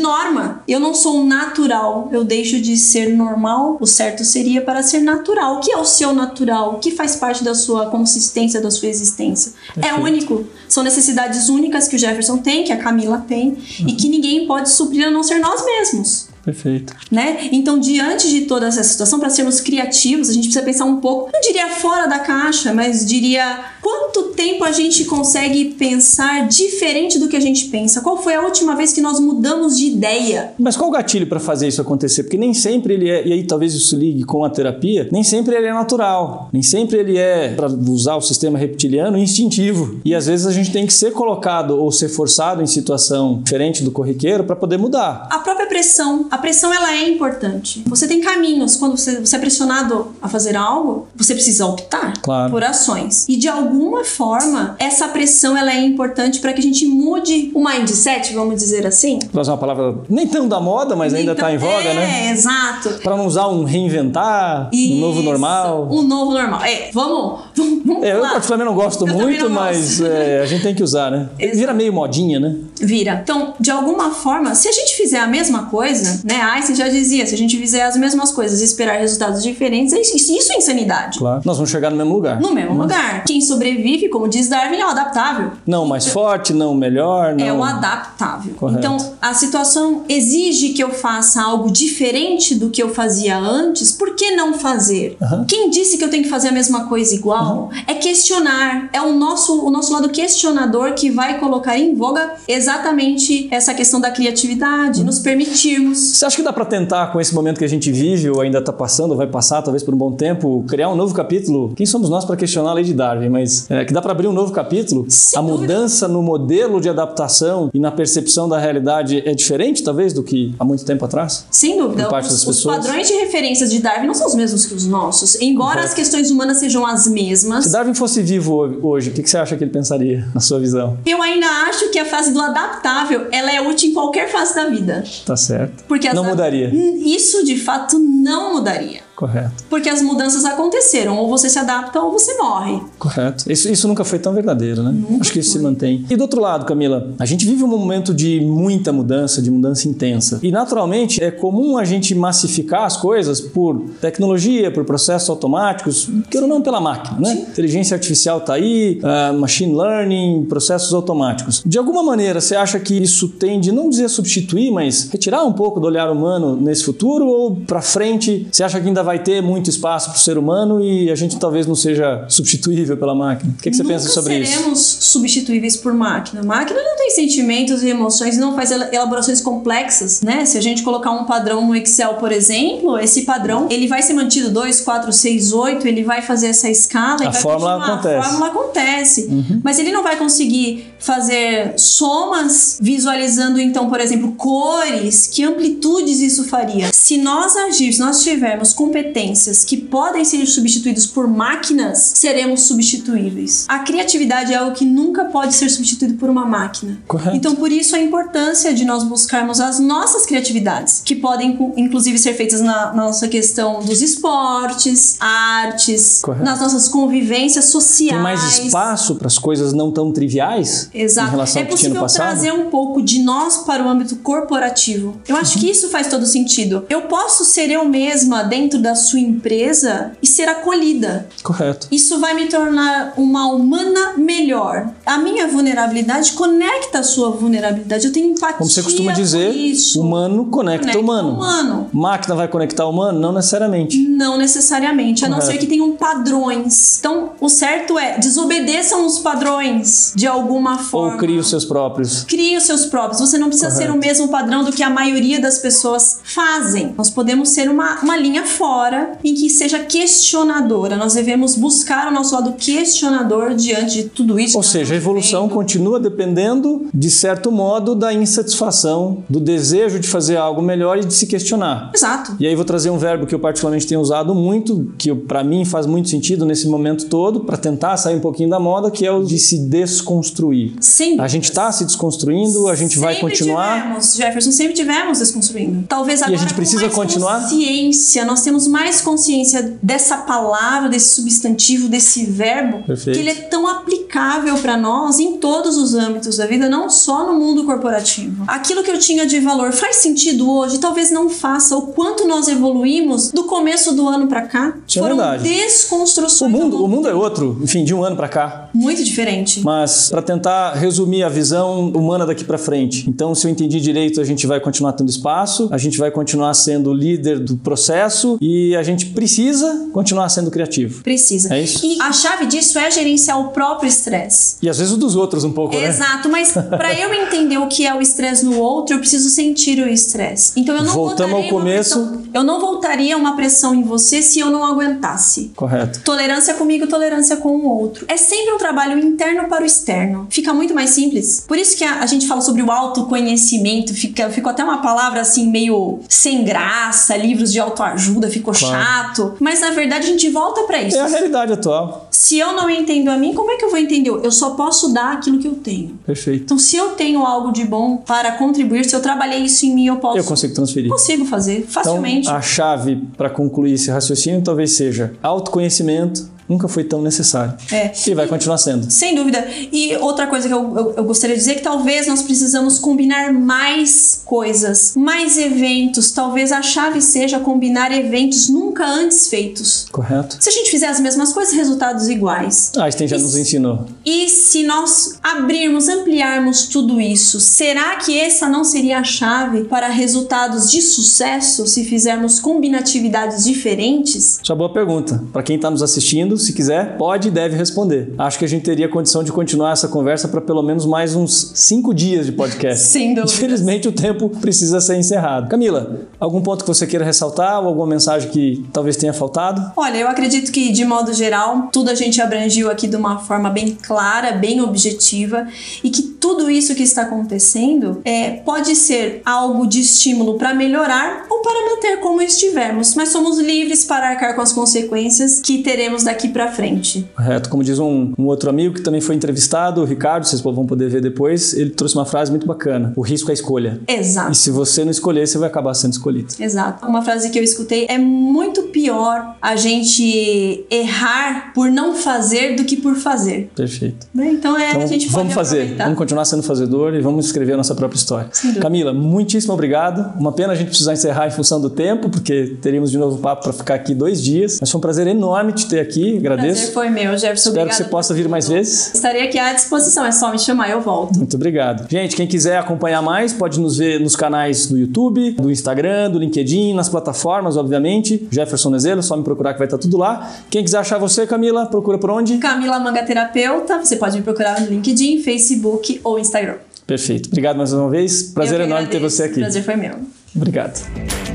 Eu 0.67 0.79
não 0.79 0.93
sou 0.93 1.25
natural. 1.25 2.09
Eu 2.11 2.23
deixo 2.23 2.59
de 2.59 2.77
ser 2.77 3.15
normal. 3.15 3.77
O 3.79 3.85
certo 3.85 4.23
seria 4.23 4.61
para 4.61 4.83
ser 4.83 4.99
natural. 4.99 5.57
O 5.57 5.59
que 5.59 5.71
é 5.71 5.77
o 5.77 5.85
seu 5.85 6.13
natural? 6.13 6.75
O 6.75 6.79
que 6.79 6.91
faz 6.91 7.15
parte 7.15 7.43
da 7.43 7.55
sua 7.55 7.87
consistência, 7.87 8.61
da 8.61 8.71
sua 8.71 8.89
existência? 8.89 9.53
É 9.77 9.81
Perfeito. 9.81 10.03
único. 10.03 10.45
São 10.67 10.83
necessidades 10.83 11.49
únicas 11.49 11.87
que 11.87 11.95
o 11.95 11.99
Jefferson 11.99 12.37
tem, 12.37 12.63
que 12.63 12.71
a 12.71 12.77
Camila 12.77 13.23
tem, 13.27 13.57
e 13.79 13.93
que 13.93 14.09
ninguém 14.09 14.47
pode 14.47 14.69
suprir 14.69 15.07
a 15.07 15.11
não 15.11 15.23
ser 15.23 15.39
nós 15.39 15.63
mesmos 15.65 16.32
Perfeito. 16.43 16.93
né? 17.09 17.49
Então, 17.51 17.79
diante 17.79 18.29
de 18.29 18.41
toda 18.41 18.67
essa 18.67 18.83
situação, 18.83 19.19
para 19.19 19.29
sermos 19.29 19.61
criativos, 19.61 20.29
a 20.29 20.33
gente 20.33 20.45
precisa 20.45 20.65
pensar 20.65 20.85
um 20.85 20.97
pouco, 20.97 21.29
não 21.31 21.39
diria 21.41 21.69
fora 21.69 22.05
da 22.05 22.19
caixa, 22.19 22.73
mas 22.73 23.05
diria 23.05 23.61
quanto 23.81 24.33
tempo 24.33 24.63
a 24.63 24.71
gente 24.71 25.05
consegue 25.05 25.65
pensar 25.65 26.47
diferente 26.47 27.17
do 27.17 27.27
que 27.27 27.35
a 27.35 27.39
gente 27.39 27.65
pensa? 27.65 28.01
Qual 28.01 28.21
foi 28.21 28.35
a 28.35 28.41
última 28.41 28.75
vez 28.75 28.91
que 28.93 29.01
nós 29.01 29.19
mudamos 29.19 29.77
de 29.77 29.87
ideia? 29.87 30.53
Mas 30.59 30.75
qual 30.75 30.89
o 30.89 30.93
gatilho 30.93 31.27
para 31.27 31.39
fazer 31.39 31.67
isso 31.67 31.81
acontecer? 31.81 32.23
Porque 32.23 32.37
nem 32.37 32.53
sempre 32.53 32.93
ele 32.93 33.09
é, 33.09 33.25
e 33.25 33.33
aí 33.33 33.43
talvez 33.43 33.73
isso 33.73 33.95
ligue 33.95 34.23
com 34.23 34.43
a 34.43 34.49
terapia, 34.49 35.07
nem 35.11 35.23
sempre 35.23 35.55
ele 35.55 35.67
é 35.67 35.73
natural, 35.73 36.49
nem 36.51 36.61
sempre 36.61 36.97
ele 36.97 37.17
é, 37.17 37.49
para 37.49 37.67
usar 37.67 38.15
o 38.15 38.21
sistema 38.21 38.57
reptiliano, 38.57 39.17
instintivo. 39.17 40.01
E 40.03 40.13
às 40.13 40.27
vezes 40.27 40.45
a 40.45 40.51
gente 40.51 40.71
tem 40.71 40.85
que 40.85 40.93
ser 40.93 41.11
colocado 41.11 41.77
ou 41.79 41.91
ser 41.91 42.09
forçado 42.09 42.61
em 42.61 42.67
situação 42.67 43.41
diferente 43.43 43.83
do 43.83 43.91
corriqueiro 43.91 44.43
para 44.43 44.55
poder 44.55 44.77
mudar. 44.77 45.27
A 45.31 45.39
própria 45.39 45.62
pressão, 45.73 46.27
a 46.29 46.37
pressão 46.37 46.71
ela 46.71 46.93
é 46.93 47.09
importante. 47.09 47.83
Você 47.87 48.07
tem 48.07 48.21
caminhos, 48.21 48.75
quando 48.75 48.95
você, 48.95 49.19
você 49.19 49.35
é 49.35 49.39
pressionado 49.39 50.13
a 50.21 50.29
fazer 50.29 50.55
algo, 50.55 51.07
você 51.15 51.33
precisa 51.33 51.65
optar 51.65 52.13
Claro. 52.21 52.51
por 52.51 52.63
ações. 52.63 53.25
E 53.27 53.35
de 53.35 53.47
alguma 53.47 54.03
forma, 54.03 54.75
essa 54.77 55.07
pressão 55.07 55.57
ela 55.57 55.71
é 55.73 55.79
importante 55.83 56.39
para 56.39 56.53
que 56.53 56.59
a 56.59 56.63
gente 56.63 56.85
mude 56.85 57.51
o 57.55 57.63
mindset, 57.63 58.33
vamos 58.35 58.57
dizer 58.57 58.85
assim. 58.85 59.17
Pra 59.31 59.41
usar 59.41 59.53
uma 59.53 59.57
palavra 59.57 59.95
nem 60.07 60.27
tão 60.27 60.47
da 60.47 60.59
moda, 60.59 60.95
mas 60.95 61.11
ainda 61.11 61.31
Então, 61.31 61.47
está 61.49 61.51
em 61.51 61.57
voga, 61.57 61.89
é, 61.89 61.93
né? 61.95 62.31
exato. 62.31 62.89
Para 63.03 63.17
não 63.17 63.25
usar 63.25 63.47
um 63.47 63.63
reinventar, 63.63 64.69
um 64.71 64.99
novo 64.99 65.19
Isso, 65.19 65.23
normal. 65.29 65.87
Um 65.91 66.03
novo 66.03 66.33
normal. 66.33 66.61
É, 66.63 66.91
vamos, 66.93 67.39
vamos, 67.55 67.83
vamos 67.83 68.03
É, 68.03 68.13
eu 68.13 68.21
particularmente 68.21 68.69
não 68.69 68.75
gosto 68.75 69.07
Eu 69.07 69.13
muito, 69.15 69.45
não 69.45 69.49
mas 69.55 69.99
gosto. 69.99 70.05
é, 70.05 70.41
a 70.41 70.45
gente 70.45 70.61
tem 70.61 70.75
que 70.75 70.83
usar, 70.83 71.09
né? 71.09 71.29
Exato. 71.39 71.57
Vira 71.57 71.73
meio 71.73 71.91
modinha, 71.91 72.39
né? 72.39 72.55
Vira. 72.79 73.21
Então, 73.23 73.55
de 73.59 73.71
alguma 73.71 74.11
forma, 74.11 74.53
se 74.53 74.67
a 74.67 74.71
gente 74.71 74.95
fizer 74.95 75.19
a 75.19 75.27
mesma 75.27 75.62
coisa, 75.65 76.21
né? 76.23 76.41
Einstein 76.41 76.75
já 76.75 76.87
dizia, 76.87 77.25
se 77.25 77.33
a 77.33 77.37
gente 77.37 77.57
fizer 77.57 77.83
as 77.83 77.95
mesmas 77.95 78.31
coisas 78.31 78.61
e 78.61 78.63
esperar 78.63 78.99
resultados 78.99 79.41
diferentes, 79.43 79.93
é 79.93 80.01
isso, 80.01 80.51
é 80.51 80.57
insanidade. 80.57 81.19
Claro. 81.19 81.41
Nós 81.45 81.57
vamos 81.57 81.69
chegar 81.69 81.89
no 81.89 81.97
mesmo 81.97 82.13
lugar. 82.13 82.39
No 82.39 82.53
mesmo 82.53 82.73
lugar. 82.73 83.23
Quem 83.25 83.41
sobrevive, 83.41 84.09
como 84.09 84.27
diz 84.27 84.47
Darwin, 84.47 84.77
é 84.77 84.85
o 84.85 84.89
adaptável. 84.89 85.51
Não 85.65 85.85
mais 85.85 86.07
forte, 86.07 86.53
não 86.53 86.73
melhor, 86.73 87.35
não. 87.35 87.45
É 87.45 87.53
o 87.53 87.63
adaptável. 87.63 88.53
Correto. 88.55 88.79
Então, 88.79 89.13
a 89.21 89.33
situação 89.33 90.03
exige 90.07 90.69
que 90.69 90.83
eu 90.83 90.91
faça 90.91 91.41
algo 91.41 91.71
diferente 91.71 92.55
do 92.55 92.69
que 92.69 92.81
eu 92.81 92.93
fazia 92.93 93.37
antes. 93.37 93.91
Por 93.91 94.15
que 94.15 94.31
não 94.31 94.53
fazer? 94.53 95.17
Aham. 95.21 95.45
Quem 95.47 95.69
disse 95.69 95.97
que 95.97 96.03
eu 96.03 96.09
tenho 96.09 96.23
que 96.23 96.29
fazer 96.29 96.49
a 96.49 96.51
mesma 96.51 96.87
coisa 96.87 97.13
igual? 97.13 97.69
É 97.87 97.93
questionar. 97.93 98.89
É 98.93 99.01
o 99.01 99.13
nosso, 99.13 99.65
o 99.65 99.69
nosso 99.69 99.91
lado 99.93 100.09
questionador 100.09 100.93
que 100.93 101.09
vai 101.09 101.39
colocar 101.39 101.77
em 101.77 101.95
voga 101.95 102.33
exatamente 102.47 103.47
essa 103.51 103.73
questão 103.73 103.99
da 103.99 104.11
criatividade, 104.11 105.03
nos 105.03 105.19
Você 105.53 106.25
acha 106.25 106.35
que 106.35 106.43
dá 106.43 106.51
pra 106.53 106.65
tentar, 106.65 107.11
com 107.11 107.19
esse 107.21 107.33
momento 107.33 107.57
que 107.59 107.65
a 107.65 107.69
gente 107.69 107.91
vive, 107.91 108.29
ou 108.29 108.41
ainda 108.41 108.61
tá 108.61 108.73
passando, 108.73 109.11
ou 109.11 109.17
vai 109.17 109.27
passar 109.27 109.61
talvez 109.61 109.83
por 109.83 109.93
um 109.93 109.97
bom 109.97 110.11
tempo, 110.11 110.63
criar 110.67 110.89
um 110.89 110.95
novo 110.95 111.13
capítulo? 111.13 111.73
Quem 111.75 111.85
somos 111.85 112.09
nós 112.09 112.25
para 112.25 112.35
questionar 112.35 112.71
a 112.71 112.73
lei 112.73 112.83
de 112.83 112.93
Darwin? 112.93 113.29
Mas 113.29 113.69
é, 113.69 113.85
que 113.85 113.93
dá 113.93 114.01
pra 114.01 114.11
abrir 114.11 114.27
um 114.27 114.33
novo 114.33 114.51
capítulo? 114.51 115.05
Sem 115.09 115.37
a 115.39 115.41
dúvida. 115.41 115.61
mudança 115.73 116.07
no 116.07 116.21
modelo 116.21 116.79
de 116.81 116.89
adaptação 116.89 117.69
e 117.73 117.79
na 117.79 117.91
percepção 117.91 118.47
da 118.49 118.57
realidade 118.59 119.21
é 119.25 119.33
diferente, 119.33 119.83
talvez, 119.83 120.13
do 120.13 120.23
que 120.23 120.53
há 120.59 120.65
muito 120.65 120.83
tempo 120.85 121.05
atrás? 121.05 121.45
Sem 121.51 121.77
dúvida, 121.77 122.07
parte 122.09 122.25
os, 122.25 122.31
das 122.33 122.39
os 122.47 122.55
pessoas. 122.57 122.77
padrões 122.77 123.07
de 123.07 123.13
referências 123.13 123.69
de 123.71 123.79
Darwin 123.79 124.07
não 124.07 124.13
são 124.13 124.27
os 124.27 124.35
mesmos 124.35 124.65
que 124.65 124.73
os 124.73 124.85
nossos. 124.87 125.35
Embora 125.41 125.69
Correto. 125.75 125.87
as 125.87 125.93
questões 125.93 126.31
humanas 126.31 126.57
sejam 126.57 126.85
as 126.85 127.07
mesmas, 127.07 127.65
Se 127.65 127.71
Darwin 127.71 127.93
fosse 127.93 128.21
vivo 128.21 128.53
ho- 128.55 128.79
hoje, 128.87 129.09
o 129.09 129.13
que 129.13 129.21
que 129.23 129.29
você 129.29 129.37
acha 129.37 129.55
que 129.55 129.63
ele 129.63 129.71
pensaria, 129.71 130.27
na 130.33 130.41
sua 130.41 130.59
visão? 130.59 130.97
Eu 131.05 131.21
ainda 131.21 131.47
acho 131.69 131.89
que 131.91 131.99
a 131.99 132.05
fase 132.05 132.31
do 132.33 132.41
adaptável 132.41 133.27
ela 133.31 133.51
é 133.51 133.61
útil 133.61 133.89
em 133.89 133.93
qualquer 133.93 134.31
fase 134.31 134.55
da 134.55 134.67
vida. 134.67 135.03
Tá 135.25 135.35
certo. 135.43 135.83
Porque 135.87 136.11
Não 136.13 136.23
mudaria. 136.23 136.69
Hum, 136.73 137.01
Isso 137.05 137.43
de 137.45 137.57
fato 137.57 137.97
não 137.99 138.53
mudaria. 138.53 139.01
Correto. 139.23 139.63
Porque 139.69 139.87
as 139.87 140.01
mudanças 140.01 140.43
aconteceram. 140.43 141.17
Ou 141.17 141.29
você 141.29 141.49
se 141.49 141.57
adapta 141.57 142.01
ou 142.01 142.11
você 142.11 142.33
morre. 142.37 142.81
Correto. 142.99 143.49
Isso, 143.49 143.71
isso 143.71 143.87
nunca 143.87 144.03
foi 144.03 144.19
tão 144.19 144.33
verdadeiro, 144.33 144.83
né? 144.83 144.93
Acho 145.21 145.31
que 145.31 145.39
isso 145.39 145.53
se 145.53 145.59
mantém. 145.59 146.05
E 146.09 146.15
do 146.17 146.23
outro 146.23 146.41
lado, 146.41 146.65
Camila, 146.65 147.13
a 147.17 147.25
gente 147.25 147.45
vive 147.45 147.63
um 147.63 147.67
momento 147.67 148.13
de 148.13 148.41
muita 148.41 148.91
mudança, 148.91 149.41
de 149.41 149.49
mudança 149.49 149.87
intensa. 149.87 150.39
E 150.43 150.51
naturalmente 150.51 151.23
é 151.23 151.31
comum 151.31 151.77
a 151.77 151.85
gente 151.85 152.13
massificar 152.13 152.83
as 152.83 152.97
coisas 152.97 153.39
por 153.39 153.79
tecnologia, 154.01 154.69
por 154.69 154.83
processos 154.83 155.29
automáticos, 155.29 156.09
queira 156.29 156.45
ou 156.45 156.49
não 156.49 156.61
pela 156.61 156.81
máquina, 156.81 157.17
né? 157.17 157.45
Inteligência 157.49 157.95
artificial 157.95 158.41
tá 158.41 158.55
aí, 158.55 158.99
ah, 159.03 159.31
machine 159.31 159.73
learning, 159.73 160.47
processos 160.49 160.93
automáticos. 160.93 161.63
De 161.65 161.77
alguma 161.77 162.03
maneira, 162.03 162.41
você 162.41 162.57
acha 162.57 162.77
que 162.77 162.93
isso 163.01 163.29
tende, 163.29 163.71
não 163.71 163.89
dizer 163.89 164.09
substituir, 164.09 164.69
mas 164.69 165.09
retirar 165.09 165.45
um 165.45 165.53
pouco 165.53 165.79
do 165.79 165.87
olhar 165.87 166.11
humano 166.11 166.57
nesse 166.57 166.83
futuro 166.83 167.25
ou 167.25 167.55
para 167.55 167.81
frente, 167.81 168.47
você 168.51 168.63
acha 168.63 168.81
que 168.81 168.87
ainda 168.87 169.01
vai 169.01 169.12
ter 169.19 169.41
muito 169.41 169.69
espaço 169.69 170.09
para 170.09 170.17
o 170.17 170.19
ser 170.19 170.37
humano 170.37 170.83
e 170.83 171.09
a 171.11 171.15
gente 171.15 171.37
talvez 171.37 171.65
não 171.67 171.75
seja 171.75 172.25
substituível 172.29 172.97
pela 172.97 173.15
máquina? 173.15 173.53
O 173.57 173.61
que, 173.61 173.69
que 173.69 173.75
você 173.75 173.83
Nunca 173.83 173.95
pensa 173.95 174.09
sobre 174.09 174.39
isso? 174.39 174.51
seremos 174.53 174.79
substituíveis 174.79 175.75
por 175.77 175.93
máquina. 175.93 176.41
A 176.41 176.43
máquina 176.43 176.79
não 176.81 176.95
tem 176.97 177.09
sentimentos 177.11 177.83
e 177.83 177.89
emoções 177.89 178.35
e 178.35 178.39
não 178.39 178.55
faz 178.55 178.71
ela- 178.71 178.89
elaborações 178.93 179.41
complexas, 179.41 180.21
né? 180.21 180.45
Se 180.45 180.57
a 180.57 180.61
gente 180.61 180.83
colocar 180.83 181.11
um 181.11 181.25
padrão 181.25 181.65
no 181.67 181.75
Excel, 181.75 182.15
por 182.15 182.31
exemplo, 182.31 182.97
esse 182.97 183.23
padrão 183.23 183.67
ele 183.69 183.87
vai 183.87 184.01
ser 184.01 184.13
mantido 184.13 184.49
2, 184.51 184.81
4, 184.81 185.11
6, 185.13 185.53
8, 185.53 185.87
ele 185.87 186.03
vai 186.03 186.21
fazer 186.21 186.47
essa 186.47 186.69
escala 186.69 187.23
e 187.23 187.27
A 187.27 187.31
vai 187.31 187.41
fórmula 187.41 187.73
continuar. 187.75 187.93
acontece. 187.95 188.17
A 188.17 188.23
fórmula 188.23 188.47
acontece. 188.51 189.29
Mas 189.63 189.79
ele 189.79 189.91
não 189.91 190.03
vai 190.03 190.17
conseguir 190.17 190.93
fazer 190.99 191.73
somas 191.77 192.77
visualizando, 192.81 193.59
então, 193.59 193.89
por 193.89 193.99
exemplo, 193.99 194.33
cores, 194.33 195.27
que 195.27 195.43
amplitudes 195.43 196.19
isso 196.21 196.43
faria. 196.45 196.89
Se 196.93 197.17
nós 197.17 197.55
agirmos, 197.55 197.95
se 197.95 198.01
nós 198.01 198.23
tivermos 198.23 198.73
competências 198.93 199.65
que 199.65 199.75
podem 199.75 200.23
ser 200.23 200.45
substituídas 200.45 201.07
por 201.07 201.27
máquinas, 201.27 202.11
seremos 202.13 202.61
substituíveis. 202.61 203.65
A 203.67 203.79
criatividade 203.79 204.53
é 204.53 204.57
algo 204.57 204.75
que 204.75 204.85
nunca 204.85 205.25
pode 205.25 205.55
ser 205.55 205.69
substituído 205.69 206.13
por 206.13 206.29
uma 206.29 206.45
máquina. 206.45 206.99
Correto. 207.07 207.35
Então, 207.35 207.55
por 207.55 207.71
isso 207.71 207.95
a 207.95 207.99
importância 207.99 208.71
de 208.71 208.85
nós 208.85 209.03
buscarmos 209.03 209.59
as 209.59 209.79
nossas 209.79 210.27
criatividades, 210.27 211.01
que 211.03 211.15
podem, 211.15 211.57
inclusive, 211.75 212.19
ser 212.19 212.33
feitas 212.35 212.61
na, 212.61 212.93
na 212.93 213.05
nossa 213.05 213.27
questão 213.27 213.79
dos 213.79 214.01
esportes, 214.01 215.17
artes, 215.19 216.21
Correto. 216.21 216.45
nas 216.45 216.59
nossas 216.59 216.87
convivências 216.87 217.65
sociais. 217.65 218.13
Tem 218.13 218.21
mais 218.21 218.59
espaço 218.59 219.15
para 219.15 219.27
as 219.27 219.39
coisas 219.39 219.73
não 219.73 219.91
tão 219.91 220.11
triviais 220.11 220.89
em 220.93 221.01
Exato. 221.01 221.31
relação 221.31 221.61
É 221.61 221.65
possível 221.65 222.05
trazer 222.05 222.51
um 222.51 222.69
pouco 222.69 223.01
de 223.01 223.23
nós 223.23 223.57
para 223.57 223.83
o 223.83 223.89
âmbito 223.89 224.17
corporativo. 224.17 225.17
Eu 225.27 225.35
acho 225.35 225.57
que 225.59 225.69
isso 225.69 225.89
faz 225.89 226.07
todo 226.07 226.25
sentido. 226.25 226.85
Eu 226.89 227.03
posso 227.03 227.43
ser 227.43 227.71
eu 227.71 227.85
mesma 227.85 228.43
dentro 228.43 228.82
da 228.83 228.95
sua 228.95 229.19
empresa 229.19 230.11
e 230.21 230.27
ser 230.27 230.47
acolhida. 230.49 231.27
Correto. 231.41 231.87
Isso 231.89 232.19
vai 232.19 232.33
me 232.33 232.47
tornar 232.47 233.13
uma 233.17 233.47
humana 233.47 234.13
melhor. 234.17 234.91
A 235.05 235.17
minha 235.17 235.47
vulnerabilidade 235.47 236.33
conecta 236.33 236.99
a 236.99 237.03
sua 237.03 237.31
vulnerabilidade. 237.31 238.05
Eu 238.05 238.11
tenho 238.13 238.31
empatia. 238.31 238.57
Como 238.57 238.69
você 238.69 238.83
costuma 238.83 239.13
dizer, 239.13 239.49
isso. 239.55 239.99
humano 240.01 240.45
conecta, 240.45 240.87
Conecta 240.87 240.99
humano. 240.99 241.29
humano. 241.31 241.89
Máquina 241.93 242.35
vai 242.35 242.47
conectar 242.47 242.85
humano? 242.85 243.17
Não 243.19 243.31
necessariamente. 243.31 243.97
Não 243.97 244.37
necessariamente, 244.37 245.25
a 245.25 245.29
não 245.29 245.39
ser 245.41 245.57
que 245.57 245.65
tenham 245.65 245.93
padrões. 245.95 246.99
Então, 246.99 247.31
o 247.39 247.47
certo 247.49 247.97
é 247.97 248.17
desobedeçam 248.17 249.05
os 249.05 249.19
padrões 249.19 250.11
de 250.15 250.27
alguma 250.27 250.77
forma. 250.77 251.13
Ou 251.13 251.17
cria 251.17 251.39
os 251.39 251.49
seus 251.49 251.63
próprios. 251.65 252.23
Crie 252.25 252.57
os 252.57 252.63
seus 252.63 252.85
próprios. 252.85 253.19
Você 253.21 253.37
não 253.37 253.47
precisa 253.47 253.69
Correto. 253.71 253.91
ser 253.91 253.97
o 253.97 253.99
mesmo 253.99 254.27
padrão 254.27 254.63
do 254.63 254.71
que 254.71 254.83
a 254.83 254.89
maioria 254.89 255.39
das 255.39 255.57
pessoas 255.59 256.19
fazem. 256.23 256.93
Nós 256.97 257.09
podemos 257.09 257.49
ser 257.49 257.69
uma, 257.69 257.99
uma 258.01 258.17
linha 258.17 258.43
fora 258.73 259.11
em 259.23 259.35
que 259.35 259.49
seja 259.49 259.79
questionadora. 259.79 260.97
Nós 260.97 261.13
devemos 261.13 261.55
buscar 261.55 262.07
o 262.07 262.11
nosso 262.11 262.33
lado 262.33 262.53
questionador 262.53 263.53
diante 263.53 264.03
de 264.03 264.03
tudo 264.05 264.39
isso. 264.39 264.57
Ou 264.57 264.63
seja, 264.63 264.95
a 264.95 264.97
evolução 264.97 265.43
vivendo. 265.43 265.55
continua 265.55 265.99
dependendo, 265.99 266.87
de 266.91 267.11
certo 267.11 267.51
modo, 267.51 267.93
da 267.93 268.11
insatisfação, 268.11 269.23
do 269.29 269.39
desejo 269.39 269.99
de 269.99 270.07
fazer 270.07 270.37
algo 270.37 270.61
melhor 270.61 270.97
e 270.97 271.05
de 271.05 271.13
se 271.13 271.27
questionar. 271.27 271.91
Exato. 271.93 272.35
E 272.39 272.47
aí 272.47 272.55
vou 272.55 272.65
trazer 272.65 272.89
um 272.89 272.97
verbo 272.97 273.27
que 273.27 273.35
eu 273.35 273.39
particularmente 273.39 273.85
tenho 273.85 274.01
usado 274.01 274.33
muito, 274.33 274.91
que 274.97 275.13
para 275.13 275.43
mim 275.43 275.63
faz 275.65 275.85
muito 275.85 276.09
sentido 276.09 276.43
nesse 276.43 276.67
momento 276.67 277.05
todo, 277.05 277.41
para 277.41 277.57
tentar 277.57 277.95
sair 277.97 278.15
um 278.15 278.21
pouquinho 278.21 278.49
da 278.49 278.59
moda, 278.59 278.89
que 278.89 279.05
é 279.05 279.11
o 279.11 279.23
de 279.23 279.37
se 279.37 279.59
desconstruir. 279.59 280.73
Sem 280.79 281.19
A 281.19 281.27
gente 281.27 281.45
está 281.45 281.71
se 281.71 281.85
desconstruindo, 281.85 282.67
a 282.67 282.75
gente 282.75 282.97
vai 282.97 283.13
Sempre 283.13 283.29
continuar. 283.29 283.81
Tivemos, 283.83 284.15
Jefferson, 284.15 284.51
sempre 284.51 284.73
tivemos 284.73 285.19
desconstruindo. 285.19 285.85
Talvez 285.87 286.23
agora 286.23 286.39
gente 286.39 286.55
precisa 286.55 286.89
com 286.89 286.97
mais 286.97 287.13
continuar? 287.13 287.41
consciência, 287.41 288.25
nós 288.25 288.41
temos 288.41 288.62
mais 288.67 289.01
consciência 289.01 289.77
dessa 289.81 290.17
palavra, 290.17 290.89
desse 290.89 291.15
substantivo, 291.15 291.87
desse 291.87 292.25
verbo, 292.25 292.83
Perfeito. 292.83 293.15
que 293.17 293.21
ele 293.21 293.29
é 293.31 293.41
tão 293.43 293.67
aplicável 293.67 294.57
para 294.57 294.77
nós 294.77 295.19
em 295.19 295.37
todos 295.37 295.77
os 295.77 295.93
âmbitos 295.93 296.37
da 296.37 296.45
vida, 296.45 296.67
não 296.69 296.89
só 296.89 297.25
no 297.31 297.39
mundo 297.39 297.63
corporativo. 297.63 298.43
Aquilo 298.47 298.83
que 298.83 298.91
eu 298.91 298.99
tinha 298.99 299.25
de 299.25 299.39
valor 299.39 299.71
faz 299.71 299.97
sentido 299.97 300.49
hoje, 300.49 300.77
talvez 300.79 301.11
não 301.11 301.29
faça. 301.29 301.75
O 301.77 301.87
quanto 301.87 302.27
nós 302.27 302.47
evoluímos 302.47 303.31
do 303.31 303.43
começo 303.45 303.93
do 303.95 304.07
ano 304.07 304.27
para 304.27 304.43
cá 304.43 304.75
Isso 304.87 304.99
é 304.99 305.01
foram 305.01 305.17
verdade. 305.17 305.43
desconstruções. 305.43 306.53
O 306.53 306.57
mundo, 306.57 306.83
o 306.83 306.87
mundo 306.87 307.07
é 307.07 307.13
outro, 307.13 307.59
enfim, 307.61 307.83
de 307.83 307.93
um 307.93 308.03
ano 308.03 308.15
para 308.15 308.27
cá. 308.29 308.69
muito 308.73 309.03
diferente. 309.03 309.61
Mas 309.63 310.09
para 310.09 310.21
tentar 310.21 310.73
resumir 310.73 311.23
a 311.23 311.29
visão 311.29 311.89
humana 311.89 312.25
daqui 312.25 312.43
para 312.43 312.57
frente. 312.57 313.09
Então, 313.09 313.33
se 313.35 313.45
eu 313.47 313.51
entendi 313.51 313.79
direito, 313.79 314.21
a 314.21 314.23
gente 314.23 314.45
vai 314.47 314.59
continuar 314.59 314.93
tendo 314.93 315.09
espaço, 315.09 315.67
a 315.71 315.77
gente 315.77 315.97
vai 315.97 316.11
continuar 316.11 316.53
sendo 316.53 316.93
líder 316.93 317.39
do 317.39 317.57
processo 317.57 318.37
e 318.41 318.52
a 318.77 318.83
gente 318.83 319.07
precisa 319.07 319.87
continuar 319.91 320.29
sendo 320.29 320.49
criativo. 320.51 321.01
Precisa. 321.03 321.53
É 321.53 321.61
isso? 321.61 321.85
E 321.85 322.01
a 322.01 322.11
chave 322.11 322.45
disso 322.45 322.77
é 322.79 322.89
gerenciar 322.91 323.39
o 323.39 323.49
próprio 323.49 323.87
estresse. 323.87 324.55
E 324.61 324.69
às 324.69 324.77
vezes 324.77 324.93
o 324.93 324.97
dos 324.97 325.15
outros 325.15 325.43
um 325.43 325.51
pouco, 325.51 325.75
né? 325.75 325.87
Exato, 325.87 326.29
mas 326.29 326.51
para 326.69 326.93
eu 326.99 327.13
entender 327.13 327.57
o 327.57 327.67
que 327.67 327.85
é 327.85 327.93
o 327.93 328.01
estresse 328.01 328.45
no 328.45 328.57
outro, 328.57 328.95
eu 328.95 328.99
preciso 328.99 329.29
sentir 329.29 329.79
o 329.79 329.87
estresse. 329.87 330.53
Então 330.55 330.75
eu 330.75 330.83
não 330.83 330.93
Voltamos 330.93 331.35
ao 331.35 331.43
começo. 331.49 331.99
pressão- 331.99 332.23
eu 332.33 332.43
não 332.43 332.59
voltaria 332.59 333.15
uma 333.17 333.35
pressão 333.35 333.73
em 333.75 333.83
você 333.83 334.21
se 334.21 334.39
eu 334.39 334.49
não 334.49 334.63
aguentasse. 334.63 335.51
Correto. 335.55 336.01
Tolerância 336.03 336.53
comigo, 336.55 336.87
tolerância 336.87 337.37
com 337.37 337.49
o 337.57 337.67
outro. 337.67 338.05
É 338.07 338.17
sempre 338.17 338.51
um 338.53 338.57
trabalho 338.57 338.97
interno 338.99 339.47
para 339.47 339.63
o 339.63 339.65
externo. 339.65 340.27
Fica 340.29 340.53
muito 340.53 340.73
mais 340.73 340.89
simples. 340.91 341.43
Por 341.47 341.57
isso 341.57 341.77
que 341.77 341.83
a, 341.83 341.99
a 341.99 342.05
gente 342.05 342.27
fala 342.27 342.41
sobre 342.41 342.61
o 342.61 342.71
autoconhecimento, 342.71 343.93
fica, 343.93 344.29
ficou 344.29 344.51
até 344.51 344.63
uma 344.63 344.81
palavra 344.81 345.21
assim 345.21 345.49
meio 345.49 345.99
sem 346.09 346.43
graça, 346.43 347.15
livros 347.15 347.51
de 347.51 347.59
autoajuda, 347.59 348.29
ficou 348.43 348.53
Claro. 348.53 348.83
chato. 348.83 349.33
Mas 349.39 349.61
na 349.61 349.71
verdade 349.71 350.05
a 350.05 350.09
gente 350.09 350.29
volta 350.29 350.63
para 350.63 350.81
isso. 350.81 350.97
É 350.97 351.01
a 351.01 351.07
realidade 351.07 351.53
atual. 351.53 352.07
Se 352.11 352.37
eu 352.37 352.53
não 352.53 352.69
entendo 352.69 353.09
a 353.09 353.17
mim, 353.17 353.33
como 353.33 353.49
é 353.51 353.55
que 353.57 353.65
eu 353.65 353.69
vou 353.69 353.79
entender? 353.79 354.09
Eu 354.09 354.31
só 354.31 354.51
posso 354.51 354.93
dar 354.93 355.13
aquilo 355.13 355.39
que 355.39 355.47
eu 355.47 355.55
tenho. 355.55 355.97
Perfeito. 356.05 356.43
Então, 356.43 356.57
se 356.59 356.75
eu 356.77 356.89
tenho 356.91 357.25
algo 357.25 357.51
de 357.51 357.63
bom 357.65 357.97
para 357.97 358.33
contribuir, 358.33 358.83
se 358.85 358.95
eu 358.95 359.01
trabalhei 359.01 359.39
isso 359.39 359.65
em 359.65 359.73
mim, 359.73 359.87
eu 359.87 359.95
posso. 359.97 360.17
Eu 360.17 360.23
consigo 360.23 360.53
transferir. 360.53 360.89
consigo 360.91 361.25
fazer 361.25 361.65
facilmente. 361.67 362.27
Então, 362.27 362.35
a 362.35 362.41
chave 362.41 363.01
para 363.17 363.29
concluir 363.29 363.73
esse 363.73 363.89
raciocínio 363.89 364.41
talvez 364.41 364.71
seja 364.75 365.13
autoconhecimento 365.23 366.31
nunca 366.53 366.67
foi 366.67 366.83
tão 366.83 367.01
necessário. 367.01 367.53
É. 367.71 367.91
E 368.07 368.13
vai 368.13 368.27
continuar 368.27 368.57
sendo. 368.57 368.89
Sem 368.89 369.15
dúvida. 369.15 369.45
E 369.71 369.95
outra 369.97 370.27
coisa 370.27 370.47
que 370.47 370.53
eu, 370.53 370.77
eu, 370.77 370.93
eu 370.97 371.03
gostaria 371.03 371.35
de 371.35 371.41
dizer 371.41 371.53
é 371.53 371.55
que 371.55 371.63
talvez 371.63 372.07
nós 372.07 372.21
precisamos 372.21 372.77
combinar 372.79 373.33
mais 373.33 374.21
coisas, 374.23 374.93
mais 374.95 375.37
eventos. 375.37 376.11
Talvez 376.11 376.51
a 376.51 376.61
chave 376.61 377.01
seja 377.01 377.39
combinar 377.39 377.91
eventos 377.91 378.49
nunca 378.49 378.85
antes 378.85 379.27
feitos. 379.27 379.87
Correto? 379.91 380.37
Se 380.39 380.49
a 380.49 380.51
gente 380.51 380.69
fizer 380.69 380.87
as 380.87 380.99
mesmas 380.99 381.33
coisas, 381.33 381.53
resultados 381.53 382.07
iguais. 382.07 382.71
Einstein 382.77 383.07
já 383.07 383.17
nos 383.17 383.35
ensinou. 383.35 383.85
E 384.05 384.29
se 384.29 384.63
nós 384.63 385.17
abrirmos, 385.23 385.87
ampliarmos 385.87 386.67
tudo 386.67 387.01
isso, 387.01 387.39
será 387.39 387.95
que 387.95 388.19
essa 388.19 388.47
não 388.47 388.63
seria 388.63 388.99
a 388.99 389.03
chave 389.03 389.63
para 389.63 389.87
resultados 389.87 390.69
de 390.69 390.81
sucesso 390.81 391.65
se 391.65 391.83
fizermos 391.83 392.39
combinatividades 392.39 393.43
diferentes? 393.43 394.39
Isso 394.41 394.51
é 394.51 394.53
uma 394.53 394.59
boa 394.59 394.73
pergunta. 394.73 395.23
Para 395.31 395.41
quem 395.41 395.55
está 395.55 395.71
nos 395.71 395.81
assistindo, 395.81 396.37
se 396.43 396.53
quiser, 396.53 396.97
pode 396.97 397.29
e 397.29 397.31
deve 397.31 397.55
responder. 397.55 398.13
Acho 398.17 398.37
que 398.37 398.45
a 398.45 398.47
gente 398.47 398.63
teria 398.63 398.87
condição 398.89 399.23
de 399.23 399.31
continuar 399.31 399.71
essa 399.71 399.87
conversa 399.87 400.27
para 400.27 400.41
pelo 400.41 400.61
menos 400.61 400.85
mais 400.85 401.15
uns 401.15 401.51
cinco 401.55 401.93
dias 401.93 402.25
de 402.25 402.31
podcast. 402.31 402.85
Sem 402.85 403.13
dúvidas. 403.13 403.33
Infelizmente, 403.33 403.87
o 403.87 403.91
tempo 403.91 404.29
precisa 404.29 404.79
ser 404.81 404.97
encerrado. 404.97 405.49
Camila, 405.49 406.01
algum 406.19 406.41
ponto 406.41 406.63
que 406.63 406.67
você 406.67 406.85
queira 406.85 407.05
ressaltar 407.05 407.61
ou 407.61 407.67
alguma 407.67 407.87
mensagem 407.87 408.29
que 408.29 408.65
talvez 408.71 408.97
tenha 408.97 409.13
faltado? 409.13 409.71
Olha, 409.75 409.97
eu 409.97 410.07
acredito 410.07 410.51
que, 410.51 410.71
de 410.71 410.85
modo 410.85 411.13
geral, 411.13 411.69
tudo 411.71 411.89
a 411.89 411.95
gente 411.95 412.21
abrangiu 412.21 412.69
aqui 412.69 412.87
de 412.87 412.95
uma 412.95 413.19
forma 413.19 413.49
bem 413.49 413.77
clara, 413.81 414.33
bem 414.33 414.61
objetiva, 414.61 415.47
e 415.83 415.89
que 415.89 416.01
tudo 416.01 416.49
isso 416.49 416.75
que 416.75 416.83
está 416.83 417.03
acontecendo 417.03 418.01
é, 418.05 418.31
pode 418.31 418.75
ser 418.75 419.21
algo 419.25 419.67
de 419.67 419.81
estímulo 419.81 420.37
para 420.37 420.53
melhorar 420.53 421.25
ou 421.29 421.41
para 421.41 421.69
manter 421.69 421.99
como 421.99 422.21
estivermos, 422.21 422.95
mas 422.95 423.09
somos 423.09 423.39
livres 423.39 423.85
para 423.85 424.09
arcar 424.09 424.35
com 424.35 424.41
as 424.41 424.51
consequências 424.51 425.41
que 425.41 425.61
teremos 425.61 426.03
daqui 426.03 426.22
para 426.29 426.51
frente. 426.51 427.07
Correto. 427.15 427.49
Como 427.49 427.63
diz 427.63 427.79
um, 427.79 428.13
um 428.17 428.25
outro 428.25 428.49
amigo 428.49 428.75
que 428.75 428.81
também 428.81 429.01
foi 429.01 429.15
entrevistado, 429.15 429.81
o 429.81 429.85
Ricardo, 429.85 430.25
vocês 430.25 430.41
vão 430.41 430.65
poder 430.65 430.89
ver 430.89 431.01
depois, 431.01 431.53
ele 431.53 431.69
trouxe 431.71 431.95
uma 431.95 432.05
frase 432.05 432.31
muito 432.31 432.45
bacana. 432.47 432.93
O 432.95 433.01
risco 433.01 433.29
é 433.29 433.31
a 433.31 433.33
escolha. 433.33 433.79
Exato. 433.87 434.31
E 434.31 434.35
se 434.35 434.51
você 434.51 434.83
não 434.83 434.91
escolher, 434.91 435.27
você 435.27 435.37
vai 435.37 435.49
acabar 435.49 435.73
sendo 435.73 435.93
escolhido. 435.93 436.33
Exato. 436.39 436.85
Uma 436.85 437.01
frase 437.01 437.29
que 437.29 437.39
eu 437.39 437.43
escutei 437.43 437.85
é 437.89 437.97
muito 437.97 438.63
pior 438.63 439.35
a 439.41 439.55
gente 439.55 440.65
errar 440.69 441.51
por 441.53 441.69
não 441.69 441.95
fazer 441.95 442.55
do 442.55 442.63
que 442.63 442.77
por 442.77 442.95
fazer. 442.95 443.49
Perfeito. 443.55 444.07
Né? 444.13 444.31
Então 444.31 444.57
é 444.57 444.69
Então, 444.71 444.81
a 444.81 444.85
gente 444.87 445.09
vamos 445.09 445.33
fazer, 445.33 445.57
aproveitar. 445.57 445.83
vamos 445.85 445.97
continuar 445.97 446.25
sendo 446.25 446.43
fazedor 446.43 446.93
e 446.93 447.01
vamos 447.01 447.25
escrever 447.25 447.53
a 447.53 447.57
nossa 447.57 447.75
própria 447.75 447.97
história. 447.97 448.29
Dúvida. 448.41 448.59
Camila, 448.61 448.93
muitíssimo 448.93 449.53
obrigado. 449.53 450.17
Uma 450.19 450.31
pena 450.31 450.53
a 450.53 450.55
gente 450.55 450.67
precisar 450.69 450.93
encerrar 450.93 451.27
em 451.27 451.31
função 451.31 451.59
do 451.59 451.69
tempo, 451.69 452.09
porque 452.09 452.57
teríamos 452.61 452.91
de 452.91 452.97
novo 452.97 453.17
papo 453.17 453.43
para 453.43 453.53
ficar 453.53 453.75
aqui 453.75 453.93
dois 453.93 454.21
dias. 454.21 454.57
Mas 454.59 454.69
foi 454.71 454.77
um 454.77 454.81
prazer 454.81 455.07
enorme 455.07 455.51
te 455.53 455.67
ter 455.67 455.79
aqui, 455.79 456.12
agradeço. 456.17 456.53
Prazer 456.53 456.73
foi 456.73 456.89
meu, 456.89 457.17
Jefferson. 457.17 457.49
Espero 457.49 457.69
que 457.69 457.75
você 457.75 457.83
possa 457.85 458.13
vir 458.13 458.27
mais 458.27 458.47
vezes. 458.47 458.93
Estarei 458.93 459.23
aqui 459.23 459.37
à 459.37 459.53
disposição, 459.53 460.05
é 460.05 460.11
só 460.11 460.31
me 460.31 460.39
chamar, 460.39 460.69
eu 460.69 460.81
volto. 460.81 461.17
Muito 461.17 461.35
obrigado. 461.35 461.89
Gente, 461.89 462.15
quem 462.15 462.27
quiser 462.27 462.57
acompanhar 462.57 463.01
mais, 463.01 463.33
pode 463.33 463.59
nos 463.59 463.77
ver 463.77 463.99
nos 463.99 464.15
canais 464.15 464.67
do 464.67 464.77
YouTube, 464.77 465.31
do 465.31 465.51
Instagram, 465.51 466.11
do 466.11 466.19
LinkedIn, 466.19 466.73
nas 466.73 466.89
plataformas, 466.89 467.57
obviamente. 467.57 468.27
Jefferson 468.31 468.69
Nezelo, 468.69 469.03
só 469.03 469.17
me 469.17 469.23
procurar 469.23 469.53
que 469.53 469.59
vai 469.59 469.67
estar 469.67 469.77
tudo 469.77 469.97
lá. 469.97 470.29
Quem 470.49 470.63
quiser 470.63 470.77
achar 470.77 470.97
você, 470.97 471.25
Camila, 471.25 471.65
procura 471.65 471.97
por 471.97 472.09
onde? 472.09 472.37
Camila 472.37 472.79
Manga 472.79 473.03
Terapeuta, 473.03 473.79
você 473.79 473.95
pode 473.95 474.17
me 474.17 474.23
procurar 474.23 474.61
no 474.61 474.67
LinkedIn, 474.67 475.21
Facebook 475.21 475.99
ou 476.03 476.19
Instagram. 476.19 476.55
Perfeito. 476.85 477.27
Obrigado 477.27 477.57
mais 477.57 477.71
uma 477.73 477.89
vez. 477.89 478.23
Prazer 478.23 478.59
enorme 478.61 478.87
ter 478.87 478.97
agradeço. 478.97 479.17
você 479.17 479.23
aqui. 479.23 479.39
Prazer 479.39 479.63
foi 479.63 479.75
meu. 479.75 479.95
Obrigado. 480.35 481.32